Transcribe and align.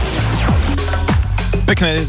Pekné 1.69 2.01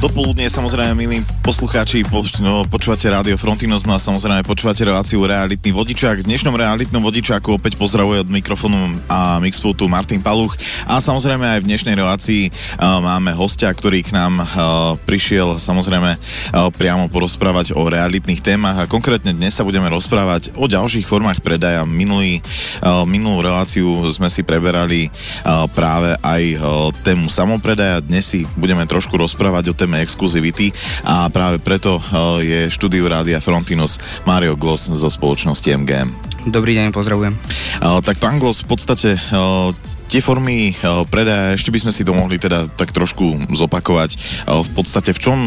dopoludne, 0.00 0.48
samozrejme, 0.48 0.96
milí 0.96 1.20
poslucháči, 1.44 2.08
po, 2.08 2.24
no, 2.40 2.64
počúvate 2.64 3.04
Rádio 3.04 3.36
Frontinos, 3.36 3.84
no 3.84 3.92
a 3.92 4.00
samozrejme 4.00 4.48
počúvate 4.48 4.80
reláciu 4.80 5.20
Realitný 5.28 5.76
vodičák. 5.76 6.24
V 6.24 6.28
dnešnom 6.32 6.56
Realitnom 6.56 7.04
vodičáku 7.04 7.60
opäť 7.60 7.76
pozdravuje 7.76 8.24
od 8.24 8.32
mikrofónu 8.32 8.96
a 9.04 9.36
mixpultu 9.44 9.92
Martin 9.92 10.24
Paluch 10.24 10.56
a 10.88 11.04
samozrejme 11.04 11.44
aj 11.44 11.60
v 11.60 11.68
dnešnej 11.68 12.00
relácii 12.00 12.42
uh, 12.48 13.04
máme 13.04 13.36
hostia, 13.36 13.68
ktorý 13.68 14.00
k 14.08 14.16
nám 14.16 14.40
uh, 14.40 14.48
prišiel 15.04 15.60
samozrejme 15.60 16.16
uh, 16.16 16.72
priamo 16.72 17.04
porozprávať 17.12 17.76
o 17.76 17.84
realitných 17.84 18.40
témach 18.40 18.80
a 18.80 18.88
konkrétne 18.88 19.36
dnes 19.36 19.52
sa 19.52 19.68
budeme 19.68 19.84
rozprávať 19.92 20.56
o 20.56 20.64
ďalších 20.64 21.04
formách 21.04 21.44
predaja. 21.44 21.84
Minulý, 21.84 22.40
minulú 23.04 23.44
reláciu 23.44 23.84
sme 24.08 24.32
si 24.32 24.40
preberali 24.40 25.12
práve 25.76 26.16
aj 26.24 26.42
tému 27.04 27.28
samopredaja, 27.28 28.00
dnes 28.00 28.24
si 28.24 28.48
budeme 28.56 28.86
trošku 28.94 29.18
rozprávať 29.18 29.74
o 29.74 29.74
téme 29.74 29.98
exkluzivity 30.06 30.70
a 31.02 31.26
práve 31.26 31.58
preto 31.58 31.98
eh, 31.98 32.06
je 32.46 32.60
štúdiu 32.70 33.10
Rádia 33.10 33.42
Frontinos 33.42 33.98
Mario 34.22 34.54
Gloss 34.54 34.86
zo 34.86 35.10
spoločnosti 35.10 35.66
MGM. 35.66 36.14
Dobrý 36.46 36.78
deň, 36.78 36.94
pozdravujem. 36.94 37.34
Eh, 37.34 37.98
tak 38.06 38.22
pán 38.22 38.38
Gloss, 38.38 38.62
v 38.62 38.70
podstate 38.70 39.18
eh, 39.18 39.68
tie 40.06 40.22
formy 40.22 40.78
predaja, 41.10 41.58
ešte 41.58 41.74
by 41.74 41.82
sme 41.82 41.90
si 41.90 42.06
to 42.06 42.14
mohli 42.14 42.38
teda 42.38 42.70
tak 42.70 42.94
trošku 42.94 43.50
zopakovať. 43.50 44.14
V 44.46 44.70
podstate 44.76 45.10
v 45.10 45.18
čom, 45.18 45.38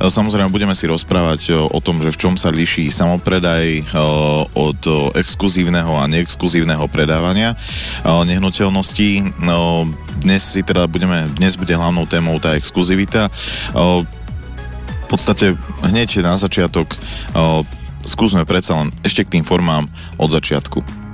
samozrejme 0.00 0.50
budeme 0.50 0.74
si 0.74 0.90
rozprávať 0.90 1.54
o 1.54 1.78
tom, 1.78 2.02
že 2.02 2.10
v 2.10 2.18
čom 2.18 2.34
sa 2.34 2.50
líši 2.50 2.90
samopredaj 2.90 3.94
od 4.58 4.80
exkluzívneho 5.12 5.92
a 5.94 6.10
neexkluzívneho 6.10 6.88
predávania 6.90 7.54
nehnuteľností. 8.02 9.38
Dnes 10.18 10.42
si 10.42 10.66
teda 10.66 10.84
budeme, 10.90 11.30
dnes 11.38 11.56
bude 11.56 11.72
hlavnou 11.72 12.04
témou 12.04 12.36
tá 12.42 12.58
exkluzivita. 12.58 13.30
V 13.72 15.06
podstate 15.08 15.56
hneď 15.80 16.20
na 16.20 16.36
začiatok 16.36 16.98
skúsme 18.04 18.44
predsa 18.44 18.76
len 18.76 18.92
ešte 19.06 19.24
k 19.24 19.32
tým 19.38 19.44
formám 19.46 19.88
od 20.20 20.28
začiatku. 20.28 21.07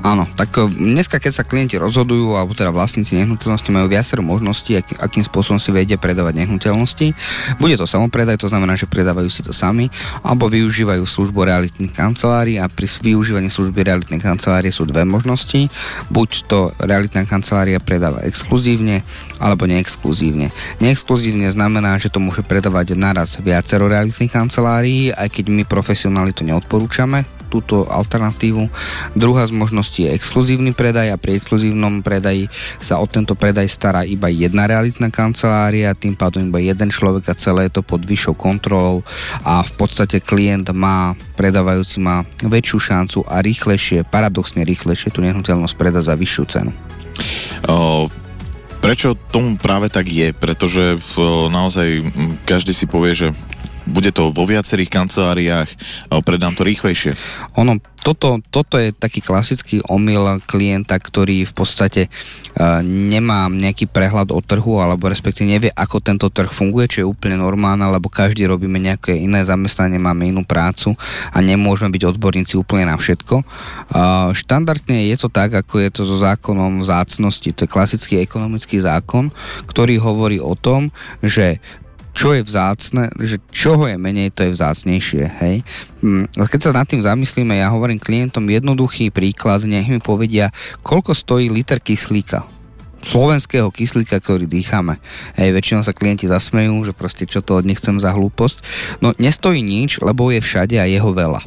Áno, 0.00 0.24
tak 0.32 0.56
eh, 0.56 0.64
dneska, 0.64 1.20
keď 1.20 1.32
sa 1.32 1.44
klienti 1.44 1.76
rozhodujú, 1.76 2.32
alebo 2.32 2.56
teda 2.56 2.72
vlastníci 2.72 3.20
nehnuteľnosti 3.20 3.68
majú 3.68 3.86
viacero 3.92 4.24
možností, 4.24 4.80
aký, 4.80 4.96
akým 4.96 5.24
spôsobom 5.24 5.60
si 5.60 5.68
vedia 5.72 6.00
predávať 6.00 6.40
nehnuteľnosti. 6.40 7.12
Bude 7.60 7.76
to 7.76 7.84
samopredaj, 7.84 8.40
to 8.40 8.48
znamená, 8.48 8.80
že 8.80 8.88
predávajú 8.88 9.28
si 9.28 9.44
to 9.44 9.52
sami, 9.52 9.92
alebo 10.24 10.48
využívajú 10.48 11.04
službu 11.04 11.44
realitných 11.44 11.92
kancelárií 11.92 12.56
a 12.56 12.68
pri 12.72 12.88
využívaní 12.88 13.52
služby 13.52 13.84
realitnej 13.84 14.20
kancelárie 14.24 14.72
sú 14.72 14.88
dve 14.88 15.04
možnosti. 15.04 15.68
Buď 16.08 16.28
to 16.48 16.58
realitná 16.80 17.28
kancelária 17.28 17.76
predáva 17.76 18.24
exkluzívne, 18.24 19.04
alebo 19.36 19.68
neexkluzívne. 19.68 20.48
Neexkluzívne 20.80 21.48
znamená, 21.52 22.00
že 22.00 22.08
to 22.08 22.20
môže 22.20 22.40
predávať 22.44 22.96
naraz 22.96 23.36
viacero 23.40 23.88
realitných 23.88 24.32
kancelárií, 24.32 25.12
aj 25.12 25.28
keď 25.28 25.44
my 25.52 25.62
profesionáli 25.68 26.32
to 26.32 26.44
neodporúčame, 26.44 27.39
túto 27.50 27.82
alternatívu. 27.90 28.70
Druhá 29.18 29.42
z 29.44 29.52
možností 29.52 30.06
je 30.06 30.14
exkluzívny 30.14 30.70
predaj 30.70 31.10
a 31.10 31.18
pri 31.18 31.42
exkluzívnom 31.42 32.06
predaji 32.06 32.46
sa 32.78 33.02
o 33.02 33.06
tento 33.10 33.34
predaj 33.34 33.66
stará 33.66 34.06
iba 34.06 34.30
jedna 34.30 34.70
realitná 34.70 35.10
kancelária, 35.10 35.98
tým 35.98 36.14
pádom 36.14 36.46
iba 36.46 36.62
jeden 36.62 36.94
človek 36.94 37.26
a 37.28 37.34
celé 37.34 37.66
je 37.66 37.76
to 37.76 37.82
pod 37.82 38.06
vyššou 38.06 38.38
kontrolou 38.38 39.02
a 39.42 39.66
v 39.66 39.72
podstate 39.74 40.22
klient 40.22 40.70
má, 40.70 41.18
predávajúci 41.34 41.98
má 41.98 42.22
väčšiu 42.38 42.78
šancu 42.78 43.18
a 43.26 43.42
rýchlejšie, 43.42 44.06
paradoxne 44.06 44.62
rýchlejšie 44.62 45.10
tú 45.10 45.20
nehnuteľnosť 45.26 45.74
predať 45.74 46.06
za 46.06 46.14
vyššiu 46.14 46.44
cenu. 46.46 46.72
O, 47.66 48.06
prečo 48.78 49.18
tomu 49.34 49.58
práve 49.58 49.90
tak 49.90 50.06
je? 50.06 50.30
Pretože 50.30 51.02
naozaj 51.50 52.06
každý 52.46 52.72
si 52.72 52.86
povie, 52.86 53.12
že 53.12 53.28
bude 53.90 54.14
to 54.14 54.30
vo 54.30 54.46
viacerých 54.46 54.88
kanceláriách, 54.88 55.68
predám 56.22 56.54
to 56.54 56.62
rýchlejšie. 56.62 57.18
Ono, 57.58 57.82
toto, 58.00 58.40
toto 58.48 58.80
je 58.80 58.96
taký 58.96 59.20
klasický 59.20 59.84
omyl 59.84 60.40
klienta, 60.48 60.96
ktorý 60.96 61.44
v 61.44 61.52
podstate 61.52 62.08
uh, 62.08 62.80
nemá 62.80 63.52
nejaký 63.52 63.84
prehľad 63.92 64.32
o 64.32 64.40
trhu, 64.40 64.80
alebo 64.80 65.12
respektíve 65.12 65.44
nevie, 65.44 65.70
ako 65.76 66.00
tento 66.00 66.32
trh 66.32 66.48
funguje, 66.48 66.88
čo 66.88 66.98
je 67.04 67.10
úplne 67.10 67.36
normálne, 67.36 67.84
lebo 67.84 68.08
každý 68.08 68.48
robíme 68.48 68.80
nejaké 68.80 69.12
iné 69.12 69.44
zamestnanie, 69.44 70.00
máme 70.00 70.32
inú 70.32 70.48
prácu 70.48 70.96
a 71.28 71.38
nemôžeme 71.44 71.92
byť 71.92 72.16
odborníci 72.16 72.56
úplne 72.56 72.88
na 72.88 72.96
všetko. 72.96 73.44
Uh, 73.92 74.32
štandardne 74.32 75.12
je 75.12 75.16
to 75.20 75.28
tak, 75.28 75.52
ako 75.52 75.84
je 75.84 75.90
to 75.92 76.02
so 76.08 76.16
zákonom 76.24 76.80
vzácnosti. 76.80 77.52
To 77.52 77.68
je 77.68 77.74
klasický 77.74 78.24
ekonomický 78.24 78.80
zákon, 78.80 79.28
ktorý 79.68 80.00
hovorí 80.00 80.40
o 80.40 80.56
tom, 80.56 80.88
že 81.20 81.60
čo 82.10 82.34
je 82.34 82.42
vzácne, 82.42 83.10
že 83.22 83.38
čoho 83.54 83.86
je 83.86 83.96
menej, 83.96 84.34
to 84.34 84.46
je 84.46 84.54
vzácnejšie, 84.54 85.24
hej. 85.42 85.56
Hm, 86.02 86.30
keď 86.34 86.60
sa 86.60 86.70
nad 86.74 86.86
tým 86.86 87.02
zamyslíme, 87.02 87.56
ja 87.58 87.70
hovorím 87.70 88.02
klientom 88.02 88.46
jednoduchý 88.50 89.14
príklad, 89.14 89.62
nech 89.66 89.86
mi 89.86 90.02
povedia, 90.02 90.50
koľko 90.82 91.14
stojí 91.14 91.48
liter 91.50 91.78
kyslíka 91.78 92.60
slovenského 93.00 93.72
kyslíka, 93.72 94.20
ktorý 94.20 94.44
dýchame. 94.44 95.00
Hej, 95.32 95.56
väčšinou 95.56 95.80
sa 95.80 95.96
klienti 95.96 96.28
zasmejú, 96.28 96.84
že 96.84 96.92
proste 96.92 97.24
čo 97.24 97.40
to 97.40 97.56
od 97.56 97.64
nich 97.64 97.80
chcem 97.80 97.96
za 97.96 98.12
hlúposť. 98.12 98.60
No 99.00 99.16
nestojí 99.16 99.64
nič, 99.64 100.04
lebo 100.04 100.28
je 100.28 100.44
všade 100.44 100.76
a 100.76 100.84
jeho 100.84 101.08
veľa. 101.08 101.40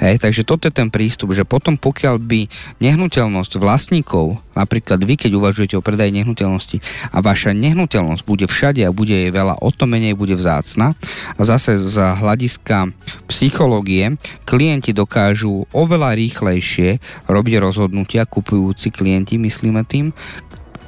Hej, 0.00 0.22
takže 0.22 0.42
toto 0.42 0.66
je 0.68 0.74
ten 0.74 0.88
prístup, 0.88 1.32
že 1.36 1.46
potom 1.46 1.78
pokiaľ 1.78 2.16
by 2.18 2.40
nehnuteľnosť 2.82 3.52
vlastníkov, 3.60 4.40
napríklad 4.52 5.00
vy, 5.02 5.14
keď 5.16 5.30
uvažujete 5.36 5.74
o 5.78 5.84
predaji 5.84 6.12
nehnuteľnosti 6.20 6.78
a 7.12 7.18
vaša 7.22 7.56
nehnuteľnosť 7.56 8.22
bude 8.24 8.46
všade 8.48 8.82
a 8.84 8.94
bude 8.94 9.12
jej 9.12 9.30
veľa, 9.32 9.60
o 9.60 9.70
to 9.72 9.88
menej 9.88 10.18
bude 10.18 10.36
vzácna. 10.36 10.92
A 11.36 11.40
zase 11.42 11.80
z 11.80 11.96
hľadiska 11.96 12.92
psychológie 13.30 14.16
klienti 14.44 14.92
dokážu 14.92 15.64
oveľa 15.72 16.16
rýchlejšie 16.18 17.00
robiť 17.28 17.54
rozhodnutia, 17.60 18.28
kupujúci 18.28 18.92
klienti, 18.92 19.40
myslíme 19.40 19.82
tým, 19.88 20.12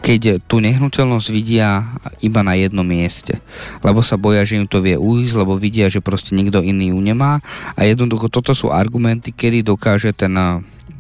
keď 0.05 0.45
tú 0.45 0.61
nehnuteľnosť 0.61 1.29
vidia 1.33 1.81
iba 2.21 2.45
na 2.45 2.53
jednom 2.61 2.85
mieste. 2.85 3.41
Lebo 3.81 4.05
sa 4.05 4.21
boja, 4.21 4.45
že 4.45 4.61
im 4.61 4.69
to 4.69 4.85
vie 4.85 5.01
ujsť, 5.01 5.33
lebo 5.33 5.57
vidia, 5.57 5.89
že 5.89 6.05
proste 6.05 6.37
nikto 6.37 6.61
iný 6.61 6.93
ju 6.93 7.01
nemá. 7.01 7.41
A 7.73 7.89
jednoducho 7.89 8.29
toto 8.29 8.53
sú 8.53 8.69
argumenty, 8.69 9.33
kedy 9.33 9.65
dokáže 9.65 10.13
ten 10.13 10.37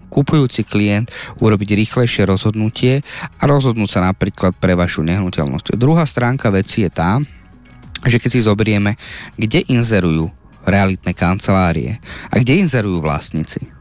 kupujúci 0.08 0.64
klient 0.64 1.12
urobiť 1.36 1.76
rýchlejšie 1.84 2.24
rozhodnutie 2.24 3.04
a 3.36 3.42
rozhodnúť 3.44 3.90
sa 3.92 4.00
napríklad 4.08 4.56
pre 4.56 4.72
vašu 4.72 5.04
nehnuteľnosť. 5.04 5.76
Druhá 5.76 6.08
stránka 6.08 6.48
veci 6.48 6.88
je 6.88 6.90
tá, 6.94 7.20
že 8.08 8.16
keď 8.16 8.30
si 8.32 8.40
zoberieme, 8.40 8.96
kde 9.36 9.68
inzerujú 9.68 10.32
realitné 10.64 11.12
kancelárie 11.12 12.00
a 12.32 12.40
kde 12.40 12.64
inzerujú 12.64 13.04
vlastníci. 13.04 13.73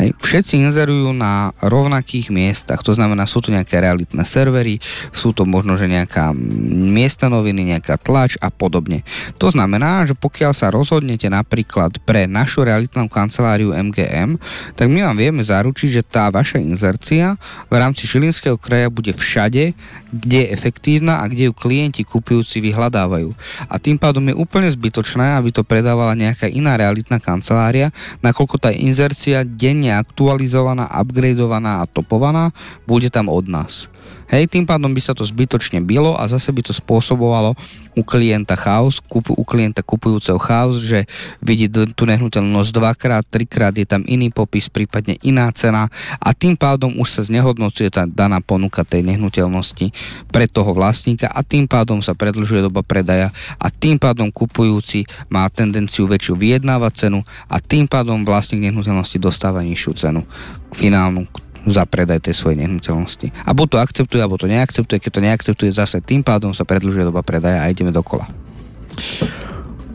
Hej. 0.00 0.16
Všetci 0.16 0.64
inzerujú 0.64 1.12
na 1.12 1.52
rovnakých 1.60 2.32
miestach, 2.32 2.80
to 2.80 2.96
znamená, 2.96 3.28
sú 3.28 3.44
tu 3.44 3.52
nejaké 3.52 3.76
realitné 3.76 4.24
servery, 4.24 4.80
sú 5.12 5.36
to 5.36 5.44
možno, 5.44 5.76
že 5.76 5.84
nejaká 5.84 6.32
miesta 6.32 7.28
noviny, 7.28 7.76
nejaká 7.76 8.00
tlač 8.00 8.40
a 8.40 8.48
podobne. 8.48 9.04
To 9.36 9.52
znamená, 9.52 10.08
že 10.08 10.16
pokiaľ 10.16 10.52
sa 10.56 10.72
rozhodnete 10.72 11.28
napríklad 11.28 12.00
pre 12.08 12.24
našu 12.24 12.64
realitnú 12.64 13.04
kanceláriu 13.12 13.76
MGM, 13.76 14.40
tak 14.80 14.88
my 14.88 15.04
vám 15.12 15.16
vieme 15.20 15.42
zaručiť, 15.44 15.88
že 16.00 16.02
tá 16.06 16.32
vaša 16.32 16.56
inzercia 16.56 17.36
v 17.68 17.74
rámci 17.76 18.08
Šilinského 18.08 18.56
kraja 18.56 18.88
bude 18.88 19.12
všade, 19.12 19.76
kde 20.12 20.38
je 20.44 20.52
efektívna 20.52 21.20
a 21.20 21.28
kde 21.28 21.48
ju 21.48 21.52
klienti 21.52 22.00
kupujúci 22.00 22.64
vyhľadávajú. 22.64 23.28
A 23.68 23.76
tým 23.76 24.00
pádom 24.00 24.24
je 24.28 24.36
úplne 24.36 24.72
zbytočné, 24.72 25.36
aby 25.36 25.52
to 25.52 25.64
predávala 25.64 26.16
nejaká 26.16 26.48
iná 26.48 26.80
realitná 26.80 27.20
kancelária, 27.20 27.92
nakoľko 28.24 28.56
tá 28.56 28.70
inzercia 28.72 29.44
deň 29.44 29.81
denne 29.82 29.98
aktualizovaná, 29.98 30.86
upgradeovaná 30.94 31.82
a 31.82 31.90
topovaná, 31.90 32.54
bude 32.86 33.10
tam 33.10 33.26
od 33.26 33.50
nás. 33.50 33.90
Hej, 34.32 34.48
tým 34.48 34.64
pádom 34.64 34.88
by 34.88 35.00
sa 35.04 35.12
to 35.12 35.28
zbytočne 35.28 35.84
bylo 35.84 36.16
a 36.16 36.24
zase 36.24 36.48
by 36.56 36.64
to 36.64 36.72
spôsobovalo 36.72 37.52
u 37.92 38.00
klienta 38.00 38.56
chaos, 38.56 38.96
kupu, 39.04 39.36
u 39.36 39.44
klienta 39.44 39.84
kupujúceho 39.84 40.40
chaos, 40.40 40.80
že 40.80 41.04
vidí 41.44 41.68
tú 41.68 42.08
nehnuteľnosť 42.08 42.70
dvakrát, 42.72 43.28
trikrát, 43.28 43.76
je 43.76 43.84
tam 43.84 44.00
iný 44.08 44.32
popis, 44.32 44.72
prípadne 44.72 45.20
iná 45.20 45.52
cena 45.52 45.92
a 46.16 46.32
tým 46.32 46.56
pádom 46.56 46.96
už 46.96 47.20
sa 47.20 47.22
znehodnocuje 47.28 47.92
tá 47.92 48.08
daná 48.08 48.40
ponuka 48.40 48.88
tej 48.88 49.04
nehnuteľnosti 49.04 49.92
pre 50.32 50.48
toho 50.48 50.72
vlastníka 50.72 51.28
a 51.28 51.44
tým 51.44 51.68
pádom 51.68 52.00
sa 52.00 52.16
predlžuje 52.16 52.64
doba 52.64 52.80
predaja 52.80 53.28
a 53.60 53.68
tým 53.68 54.00
pádom 54.00 54.32
kupujúci 54.32 55.04
má 55.28 55.44
tendenciu 55.52 56.08
väčšiu 56.08 56.40
vyjednávať 56.40 56.92
cenu 57.06 57.20
a 57.52 57.60
tým 57.60 57.84
pádom 57.84 58.24
vlastník 58.24 58.64
nehnuteľnosti 58.64 59.20
dostáva 59.20 59.60
nižšiu 59.60 59.92
cenu 59.92 60.24
finálnu, 60.72 61.28
za 61.66 61.86
predaj 61.86 62.24
tej 62.24 62.34
svojej 62.34 62.66
nehnuteľnosti. 62.66 63.30
A 63.46 63.50
buď 63.54 63.66
to 63.68 63.78
akceptuje, 63.78 64.20
alebo 64.22 64.40
to 64.40 64.50
neakceptuje. 64.50 64.98
Keď 64.98 65.10
to 65.12 65.22
neakceptuje, 65.22 65.70
zase 65.74 66.02
tým 66.02 66.26
pádom 66.26 66.50
sa 66.50 66.66
predlžuje 66.66 67.06
doba 67.06 67.22
predaja 67.22 67.62
a 67.62 67.70
ideme 67.70 67.94
dokola. 67.94 68.26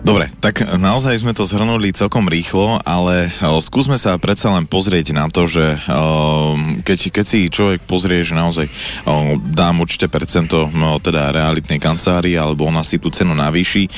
Dobre, 0.08 0.32
tak 0.40 0.64
naozaj 0.64 1.20
sme 1.20 1.36
to 1.36 1.44
zhrnuli 1.44 1.92
celkom 1.92 2.32
rýchlo, 2.32 2.80
ale 2.88 3.28
o, 3.44 3.60
skúsme 3.60 4.00
sa 4.00 4.16
predsa 4.16 4.48
len 4.56 4.64
pozrieť 4.64 5.12
na 5.12 5.28
to, 5.28 5.52
že 5.52 5.76
o, 5.84 6.56
keď, 6.80 7.12
keď 7.12 7.26
si 7.28 7.52
človek 7.52 7.84
pozrie, 7.84 8.24
že 8.24 8.32
naozaj 8.32 8.72
o, 9.04 9.36
dám 9.36 9.84
určite 9.84 10.08
percento 10.08 10.72
teda 11.04 11.36
realitnej 11.36 11.84
kancelárii, 11.84 12.40
alebo 12.40 12.72
ona 12.72 12.88
si 12.88 13.04
tú 13.04 13.12
cenu 13.12 13.36
navýši, 13.36 13.92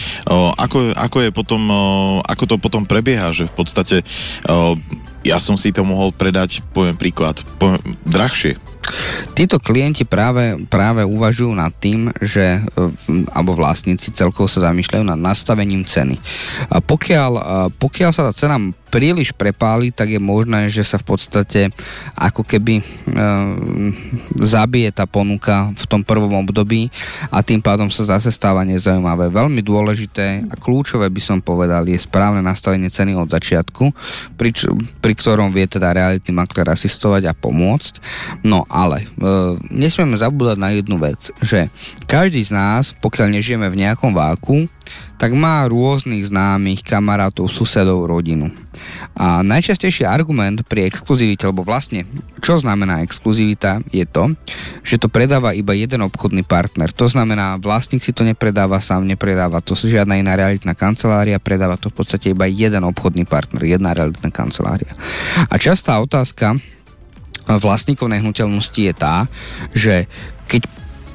ako, 0.58 0.98
ako 0.98 1.18
je 1.22 1.30
potom, 1.30 1.62
ako 2.26 2.44
to 2.50 2.56
potom 2.58 2.90
prebieha, 2.90 3.30
že 3.30 3.46
v 3.46 3.54
podstate 3.54 4.02
ja 5.22 5.38
som 5.38 5.54
si 5.62 5.70
to 5.70 5.86
mohol 5.86 6.10
predať, 6.10 6.66
poviem 6.74 6.98
príklad, 6.98 7.46
poviem, 7.62 8.00
drahšie, 8.08 8.58
Títo 9.38 9.62
klienti 9.62 10.04
práve, 10.04 10.60
práve 10.68 11.06
uvažujú 11.06 11.54
nad 11.56 11.72
tým, 11.78 12.12
že 12.20 12.60
alebo 13.32 13.56
vlastníci 13.56 14.12
celkovo 14.12 14.50
sa 14.52 14.72
zamýšľajú 14.72 15.04
nad 15.06 15.20
nastavením 15.20 15.86
ceny. 15.88 16.20
Pokiaľ, 16.70 17.32
pokiaľ 17.78 18.12
sa 18.12 18.28
tá 18.30 18.34
cena 18.36 18.58
príliš 18.90 19.30
prepáli, 19.32 19.94
tak 19.94 20.10
je 20.10 20.20
možné, 20.20 20.68
že 20.68 20.82
sa 20.82 20.98
v 20.98 21.16
podstate 21.16 21.70
ako 22.18 22.42
keby 22.42 22.82
e, 22.82 22.84
zabije 24.42 24.90
tá 24.90 25.06
ponuka 25.06 25.70
v 25.78 25.86
tom 25.86 26.02
prvom 26.02 26.42
období 26.42 26.90
a 27.30 27.46
tým 27.46 27.62
pádom 27.62 27.94
sa 27.94 28.18
zase 28.18 28.34
stáva 28.34 28.66
nezaujímavé. 28.66 29.30
Veľmi 29.30 29.62
dôležité 29.62 30.50
a 30.50 30.58
kľúčové 30.58 31.08
by 31.14 31.22
som 31.22 31.38
povedal 31.40 31.86
je 31.86 32.02
správne 32.02 32.42
nastavenie 32.42 32.90
ceny 32.90 33.14
od 33.14 33.30
začiatku, 33.30 33.94
pri, 34.36 34.50
pri 35.00 35.14
ktorom 35.14 35.54
vie 35.54 35.70
teda 35.70 35.94
realitný 35.94 36.34
makler 36.34 36.74
asistovať 36.74 37.30
a 37.30 37.38
pomôcť. 37.38 38.02
No 38.42 38.66
ale 38.66 39.06
e, 39.06 39.08
nesmieme 39.70 40.18
zabúdať 40.18 40.58
na 40.58 40.74
jednu 40.74 40.98
vec, 40.98 41.30
že 41.46 41.70
každý 42.10 42.42
z 42.42 42.52
nás, 42.58 42.98
pokiaľ 42.98 43.38
nežijeme 43.38 43.70
v 43.70 43.86
nejakom 43.86 44.12
váku, 44.12 44.66
tak 45.20 45.36
má 45.36 45.68
rôznych 45.68 46.32
známych, 46.32 46.80
kamarátov, 46.80 47.52
susedov, 47.52 48.08
rodinu. 48.08 48.50
A 49.20 49.44
najčastejší 49.44 50.08
argument 50.08 50.64
pri 50.64 50.88
exkluzivite, 50.88 51.44
lebo 51.44 51.68
vlastne 51.68 52.08
čo 52.40 52.56
znamená 52.56 53.04
exkluzivita, 53.04 53.84
je 53.92 54.08
to, 54.08 54.32
že 54.82 54.96
to 54.96 55.12
predáva 55.12 55.52
iba 55.52 55.76
jeden 55.76 56.00
obchodný 56.08 56.48
partner. 56.48 56.88
To 56.96 57.12
znamená, 57.12 57.60
vlastník 57.60 58.00
si 58.00 58.16
to 58.16 58.24
nepredáva 58.24 58.80
sám, 58.80 59.04
nepredáva 59.04 59.60
to 59.60 59.76
žiadna 59.76 60.16
iná 60.16 60.40
realitná 60.40 60.72
kancelária, 60.72 61.36
predáva 61.36 61.76
to 61.76 61.92
v 61.92 62.00
podstate 62.00 62.32
iba 62.32 62.48
jeden 62.48 62.88
obchodný 62.88 63.28
partner, 63.28 63.68
jedna 63.68 63.92
realitná 63.92 64.32
kancelária. 64.32 64.96
A 65.52 65.56
častá 65.60 66.00
otázka 66.00 66.56
vlastníkov 67.58 68.08
nehnuteľnosti 68.14 68.78
je 68.78 68.94
tá, 68.94 69.26
že 69.74 70.06
keď 70.46 70.70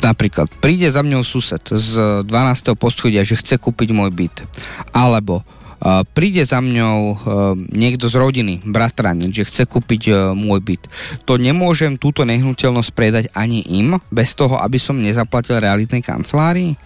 napríklad 0.04 0.52
príde 0.60 0.84
za 0.92 1.00
mňou 1.00 1.24
sused 1.24 1.64
z 1.64 1.90
12. 2.28 2.28
poschodia, 2.76 3.24
že 3.24 3.40
chce 3.40 3.56
kúpiť 3.56 3.96
môj 3.96 4.12
byt, 4.12 4.44
alebo 4.92 5.40
uh, 5.40 6.04
príde 6.12 6.44
za 6.44 6.60
mňou 6.60 6.98
uh, 7.00 7.16
niekto 7.72 8.12
z 8.12 8.20
rodiny, 8.20 8.60
bratranec, 8.68 9.32
že 9.32 9.48
chce 9.48 9.64
kúpiť 9.64 10.02
uh, 10.12 10.16
môj 10.36 10.60
byt. 10.60 10.82
To 11.24 11.40
nemôžem 11.40 11.96
túto 11.96 12.28
nehnuteľnosť 12.28 12.90
predať 12.92 13.24
ani 13.32 13.64
im, 13.64 13.96
bez 14.12 14.36
toho, 14.36 14.60
aby 14.60 14.76
som 14.76 15.00
nezaplatil 15.00 15.56
realitnej 15.64 16.04
kancelárii? 16.04 16.76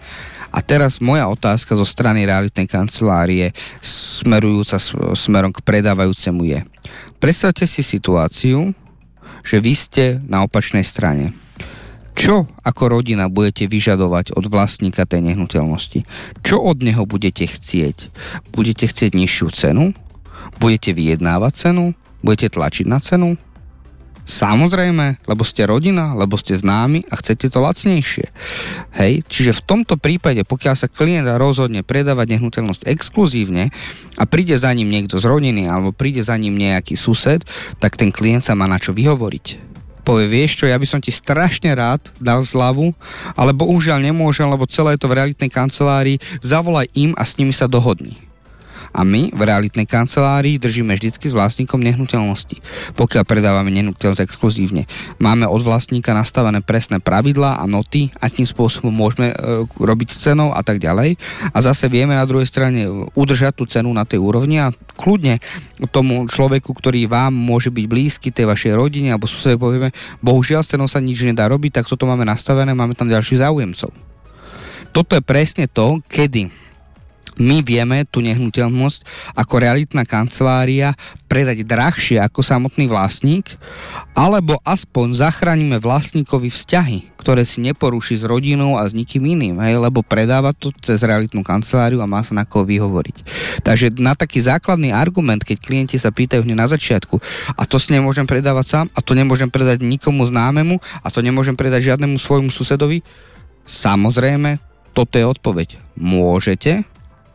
A 0.49 0.65
teraz 0.65 0.97
moja 0.97 1.29
otázka 1.29 1.77
zo 1.77 1.85
strany 1.85 2.25
realitnej 2.25 2.65
kancelárie 2.65 3.53
smerujúca 3.85 4.81
smerom 5.13 5.53
k 5.53 5.61
predávajúcemu 5.61 6.41
je. 6.41 6.59
Predstavte 7.21 7.69
si 7.69 7.85
situáciu, 7.85 8.73
že 9.45 9.61
vy 9.61 9.73
ste 9.77 10.05
na 10.25 10.41
opačnej 10.41 10.81
strane 10.81 11.37
čo 12.19 12.43
ako 12.67 12.99
rodina 12.99 13.31
budete 13.31 13.71
vyžadovať 13.71 14.35
od 14.35 14.51
vlastníka 14.51 15.07
tej 15.07 15.23
nehnuteľnosti? 15.23 16.03
Čo 16.43 16.59
od 16.59 16.83
neho 16.83 17.07
budete 17.07 17.47
chcieť? 17.47 18.11
Budete 18.51 18.91
chcieť 18.91 19.15
nižšiu 19.15 19.47
cenu? 19.55 19.95
Budete 20.59 20.91
vyjednávať 20.91 21.71
cenu? 21.71 21.95
Budete 22.19 22.59
tlačiť 22.59 22.85
na 22.91 22.99
cenu? 22.99 23.39
Samozrejme, 24.29 25.25
lebo 25.25 25.41
ste 25.41 25.65
rodina, 25.65 26.13
lebo 26.13 26.37
ste 26.37 26.53
známi 26.53 27.07
a 27.09 27.17
chcete 27.17 27.49
to 27.49 27.65
lacnejšie. 27.65 28.29
Hej, 28.93 29.25
čiže 29.25 29.57
v 29.57 29.65
tomto 29.65 29.97
prípade, 29.97 30.45
pokiaľ 30.45 30.75
sa 30.77 30.85
klient 30.85 31.25
rozhodne 31.39 31.81
predávať 31.81 32.37
nehnuteľnosť 32.37 32.85
exkluzívne 32.85 33.73
a 34.21 34.23
príde 34.29 34.53
za 34.53 34.69
ním 34.75 34.93
niekto 34.93 35.17
z 35.17 35.25
rodiny 35.25 35.65
alebo 35.65 35.95
príde 35.95 36.21
za 36.21 36.37
ním 36.37 36.61
nejaký 36.61 36.93
sused, 36.93 37.41
tak 37.81 37.97
ten 37.97 38.13
klient 38.13 38.45
sa 38.45 38.53
má 38.53 38.69
na 38.69 38.77
čo 38.77 38.93
vyhovoriť 38.93 39.78
povie, 40.09 40.25
vieš 40.25 40.57
čo, 40.57 40.65
ja 40.65 40.81
by 40.81 40.87
som 40.89 40.97
ti 40.97 41.13
strašne 41.13 41.69
rád 41.77 42.01
dal 42.17 42.41
zľavu, 42.41 42.97
ale 43.37 43.53
bohužiaľ 43.53 44.01
nemôžem, 44.01 44.49
lebo 44.49 44.65
celé 44.65 44.97
je 44.97 45.05
to 45.05 45.09
v 45.13 45.21
realitnej 45.21 45.53
kancelárii, 45.53 46.17
zavolaj 46.41 46.89
im 46.97 47.13
a 47.13 47.21
s 47.21 47.37
nimi 47.37 47.53
sa 47.53 47.69
dohodni. 47.69 48.28
A 48.93 49.05
my 49.05 49.29
v 49.31 49.41
realitnej 49.45 49.85
kancelárii 49.85 50.57
držíme 50.57 50.95
vždycky 50.95 51.29
s 51.29 51.37
vlastníkom 51.37 51.79
nehnuteľnosti. 51.79 52.59
Pokiaľ 52.97 53.23
predávame 53.25 53.69
nehnuteľnosť 53.73 54.23
exkluzívne, 54.25 54.89
máme 55.21 55.45
od 55.45 55.61
vlastníka 55.61 56.11
nastavené 56.15 56.63
presné 56.65 56.97
pravidlá 56.97 57.61
a 57.61 57.65
noty, 57.69 58.09
akým 58.17 58.45
spôsobom 58.45 58.91
môžeme 58.91 59.31
e, 59.31 59.35
robiť 59.65 60.09
s 60.09 60.17
cenou 60.29 60.51
a 60.51 60.61
tak 60.65 60.81
ďalej. 60.81 61.15
A 61.53 61.57
zase 61.61 61.85
vieme 61.87 62.17
na 62.17 62.25
druhej 62.25 62.49
strane 62.49 62.85
udržať 63.13 63.53
tú 63.57 63.63
cenu 63.69 63.93
na 63.93 64.03
tej 64.03 64.21
úrovni 64.21 64.61
a 64.61 64.73
kľudne 64.97 65.39
tomu 65.93 66.27
človeku, 66.27 66.75
ktorý 66.75 67.07
vám 67.07 67.31
môže 67.31 67.71
byť 67.71 67.85
blízky, 67.87 68.27
tej 68.29 68.49
vašej 68.49 68.73
rodine 68.75 69.15
alebo 69.15 69.29
susedovi 69.29 69.57
povieme, 69.59 69.89
bohužiaľ 70.19 70.61
s 70.65 70.71
cenou 70.75 70.87
sa 70.91 70.99
nič 70.99 71.23
nedá 71.23 71.47
robiť, 71.47 71.81
tak 71.81 71.87
toto 71.87 72.03
máme 72.03 72.27
nastavené, 72.27 72.75
máme 72.75 72.93
tam 72.93 73.07
ďalších 73.07 73.41
záujemcov. 73.41 73.91
Toto 74.89 75.13
je 75.13 75.23
presne 75.23 75.69
to, 75.69 76.01
kedy 76.09 76.49
my 77.39 77.63
vieme 77.63 78.03
tú 78.03 78.19
nehnuteľnosť 78.19 79.33
ako 79.33 79.55
realitná 79.63 80.03
kancelária 80.03 80.93
predať 81.31 81.63
drahšie 81.63 82.19
ako 82.19 82.43
samotný 82.43 82.91
vlastník, 82.91 83.55
alebo 84.11 84.59
aspoň 84.67 85.23
zachránime 85.23 85.79
vlastníkovi 85.79 86.51
vzťahy, 86.51 87.15
ktoré 87.15 87.47
si 87.47 87.63
neporuší 87.63 88.19
s 88.19 88.27
rodinou 88.27 88.75
a 88.75 88.83
s 88.83 88.91
nikým 88.91 89.23
iným, 89.23 89.55
hej, 89.63 89.79
lebo 89.79 90.03
predáva 90.03 90.51
to 90.51 90.73
cez 90.83 90.99
realitnú 90.99 91.45
kanceláriu 91.45 92.03
a 92.03 92.09
má 92.09 92.19
sa 92.25 92.35
na 92.35 92.43
koho 92.43 92.67
vyhovoriť. 92.67 93.23
Takže 93.63 93.95
na 94.01 94.17
taký 94.17 94.43
základný 94.43 94.91
argument, 94.91 95.39
keď 95.39 95.57
klienti 95.63 95.95
sa 95.95 96.11
pýtajú 96.11 96.43
hneď 96.43 96.57
na 96.59 96.67
začiatku, 96.67 97.21
a 97.55 97.63
to 97.63 97.79
si 97.79 97.95
nemôžem 97.95 98.27
predávať 98.27 98.65
sám, 98.67 98.85
a 98.91 98.99
to 98.99 99.15
nemôžem 99.15 99.47
predať 99.47 99.79
nikomu 99.85 100.27
známemu, 100.27 100.81
a 101.05 101.07
to 101.13 101.23
nemôžem 101.23 101.55
predať 101.55 101.93
žiadnemu 101.93 102.19
svojmu 102.19 102.51
susedovi, 102.51 103.05
samozrejme, 103.69 104.57
toto 104.97 105.15
je 105.21 105.23
odpoveď. 105.29 105.77
Môžete, 105.95 106.83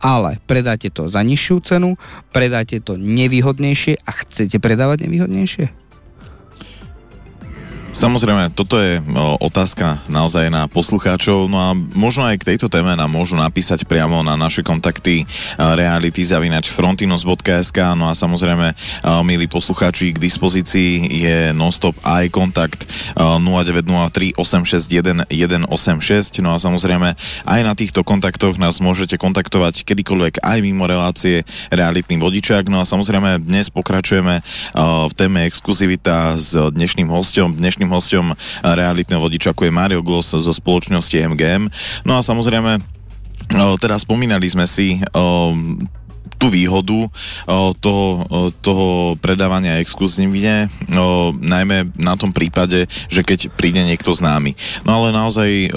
ale 0.05 0.37
predáte 0.45 0.93
to 0.93 1.09
za 1.09 1.25
nižšiu 1.25 1.65
cenu, 1.65 1.97
predáte 2.29 2.77
to 2.77 2.93
nevýhodnejšie 2.93 4.05
a 4.05 4.11
chcete 4.13 4.61
predávať 4.61 5.09
nevýhodnejšie? 5.09 5.84
Samozrejme, 7.95 8.51
toto 8.51 8.75
je 8.75 8.99
otázka 9.39 10.03
naozaj 10.11 10.51
na 10.51 10.67
poslucháčov, 10.67 11.47
no 11.47 11.55
a 11.55 11.71
možno 11.95 12.27
aj 12.27 12.43
k 12.43 12.47
tejto 12.51 12.67
téme 12.67 12.91
nám 12.91 13.07
môžu 13.07 13.39
napísať 13.39 13.87
priamo 13.87 14.19
na 14.19 14.35
naše 14.35 14.67
kontakty 14.67 15.23
reality 15.55 16.19
zavinač 16.27 16.67
frontinos.sk, 16.75 17.79
no 17.95 18.11
a 18.11 18.13
samozrejme, 18.13 18.75
milí 19.23 19.47
poslucháči, 19.47 20.11
k 20.11 20.19
dispozícii 20.19 21.07
je 21.07 21.37
nonstop 21.55 21.95
aj 22.03 22.35
kontakt 22.35 22.83
0903 23.15 24.35
861 24.35 25.31
186, 25.31 26.43
no 26.43 26.51
a 26.51 26.59
samozrejme 26.59 27.15
aj 27.47 27.61
na 27.63 27.79
týchto 27.79 28.03
kontaktoch 28.03 28.59
nás 28.59 28.83
môžete 28.83 29.15
kontaktovať 29.15 29.87
kedykoľvek 29.87 30.43
aj 30.43 30.59
mimo 30.59 30.83
relácie 30.83 31.47
realitný 31.71 32.19
vodičák, 32.19 32.67
no 32.67 32.83
a 32.83 32.85
samozrejme 32.85 33.39
dnes 33.39 33.71
pokračujeme 33.71 34.43
v 35.07 35.13
téme 35.15 35.47
exkluzivita 35.47 36.35
s 36.35 36.59
dnešným 36.59 37.07
hostom, 37.07 37.55
dnešným 37.55 37.84
dnešným 37.85 37.93
hostom 37.93 38.33
realitného 38.65 39.21
vodičaku 39.21 39.69
je 39.69 39.77
Mario 39.77 40.01
Gloss 40.01 40.33
zo 40.33 40.49
spoločnosti 40.49 41.13
MGM. 41.13 41.69
No 42.01 42.17
a 42.17 42.25
samozrejme, 42.25 42.81
teda 43.53 44.01
spomínali 44.01 44.49
sme 44.49 44.65
si 44.65 44.97
tú 46.35 46.49
výhodu 46.49 47.05
toho, 47.77 48.05
toho 48.65 49.13
predávania 49.21 49.77
exkluzívne, 49.77 50.73
najmä 51.37 51.93
na 52.01 52.17
tom 52.17 52.33
prípade, 52.33 52.89
že 53.05 53.21
keď 53.21 53.53
príde 53.53 53.85
niekto 53.85 54.09
z 54.17 54.25
námi. 54.25 54.57
No 54.81 55.05
ale 55.05 55.13
naozaj, 55.13 55.69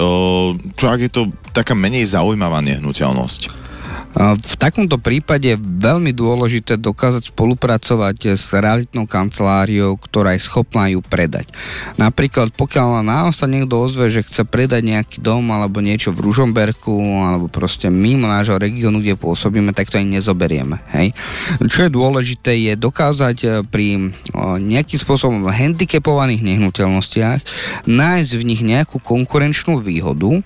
čo 0.73 0.85
ak 0.89 0.99
je 1.05 1.11
to 1.13 1.29
taká 1.53 1.77
menej 1.77 2.09
zaujímavá 2.09 2.65
nehnuteľnosť? 2.65 3.68
V 4.17 4.55
takomto 4.57 4.97
prípade 4.97 5.53
je 5.53 5.61
veľmi 5.61 6.09
dôležité 6.17 6.81
dokázať 6.81 7.29
spolupracovať 7.29 8.33
s 8.33 8.49
realitnou 8.57 9.05
kanceláriou, 9.05 10.01
ktorá 10.01 10.33
je 10.33 10.41
schopná 10.41 10.89
ju 10.89 11.05
predať. 11.05 11.53
Napríklad 11.93 12.49
pokiaľ 12.57 13.05
nám 13.05 13.29
sa 13.29 13.45
niekto 13.45 13.77
ozve, 13.77 14.09
že 14.09 14.25
chce 14.25 14.49
predať 14.49 14.81
nejaký 14.81 15.21
dom 15.21 15.45
alebo 15.53 15.77
niečo 15.77 16.09
v 16.09 16.25
Ružomberku 16.25 16.89
alebo 17.21 17.53
proste 17.53 17.93
mimo 17.93 18.25
nášho 18.25 18.57
regiónu, 18.57 18.97
kde 18.97 19.13
pôsobíme, 19.13 19.77
tak 19.77 19.93
to 19.93 20.01
aj 20.01 20.09
nezoberieme. 20.09 20.81
Hej? 20.89 21.13
Čo 21.69 21.85
je 21.85 21.91
dôležité 21.93 22.57
je 22.57 22.73
dokázať 22.73 23.37
eh, 23.45 23.51
pri 23.61 24.09
nejakým 24.59 24.99
spôsobom 24.99 25.45
handicapovaných 25.45 26.41
nehnuteľnostiach 26.41 27.39
nájsť 27.85 28.31
v 28.33 28.43
nich 28.43 28.61
nejakú 28.65 28.97
konkurenčnú 28.97 29.77
výhodu, 29.79 30.41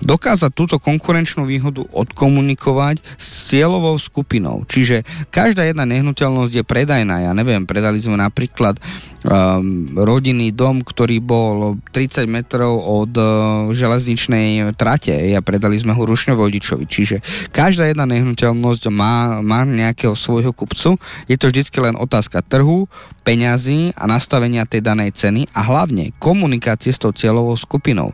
dokázať 0.00 0.50
túto 0.54 0.76
konkurenčnú 0.80 1.44
výhodu 1.44 1.84
odkomunikovať 1.92 3.02
s 3.18 3.52
cieľovou 3.52 3.98
skupinou. 4.00 4.64
Čiže 4.64 5.04
každá 5.28 5.68
jedna 5.68 5.84
nehnuteľnosť 5.84 6.52
je 6.62 6.64
predajná. 6.64 7.28
Ja 7.28 7.32
neviem, 7.36 7.68
predali 7.68 8.00
sme 8.00 8.16
napríklad 8.16 8.80
um, 9.26 9.90
rodinný 9.92 10.50
dom, 10.54 10.80
ktorý 10.80 11.20
bol 11.20 11.76
30 11.92 12.26
metrov 12.26 12.78
od 12.78 13.12
uh, 13.14 13.26
železničnej 13.74 14.74
trate. 14.74 15.12
Ja 15.12 15.44
predali 15.44 15.78
sme 15.78 15.92
ho 15.92 16.02
rušňovodičovi. 16.02 16.84
Čiže 16.86 17.16
každá 17.50 17.90
jedna 17.90 18.08
nehnuteľnosť 18.08 18.88
má, 18.88 19.42
má 19.44 19.62
nejakého 19.66 20.14
svojho 20.14 20.54
kupcu. 20.54 20.96
Je 21.26 21.36
to 21.36 21.50
vždycky 21.50 21.78
len 21.82 21.98
otázka 21.98 22.42
trhu, 22.42 22.86
peňazí 23.22 23.94
a 23.94 24.04
nastavenia 24.10 24.66
tej 24.66 24.82
danej 24.82 25.14
ceny 25.14 25.46
a 25.54 25.62
hlavne 25.62 26.10
komunikácie 26.18 26.90
s 26.90 26.98
tou 26.98 27.14
cieľovou 27.14 27.54
skupinou. 27.54 28.10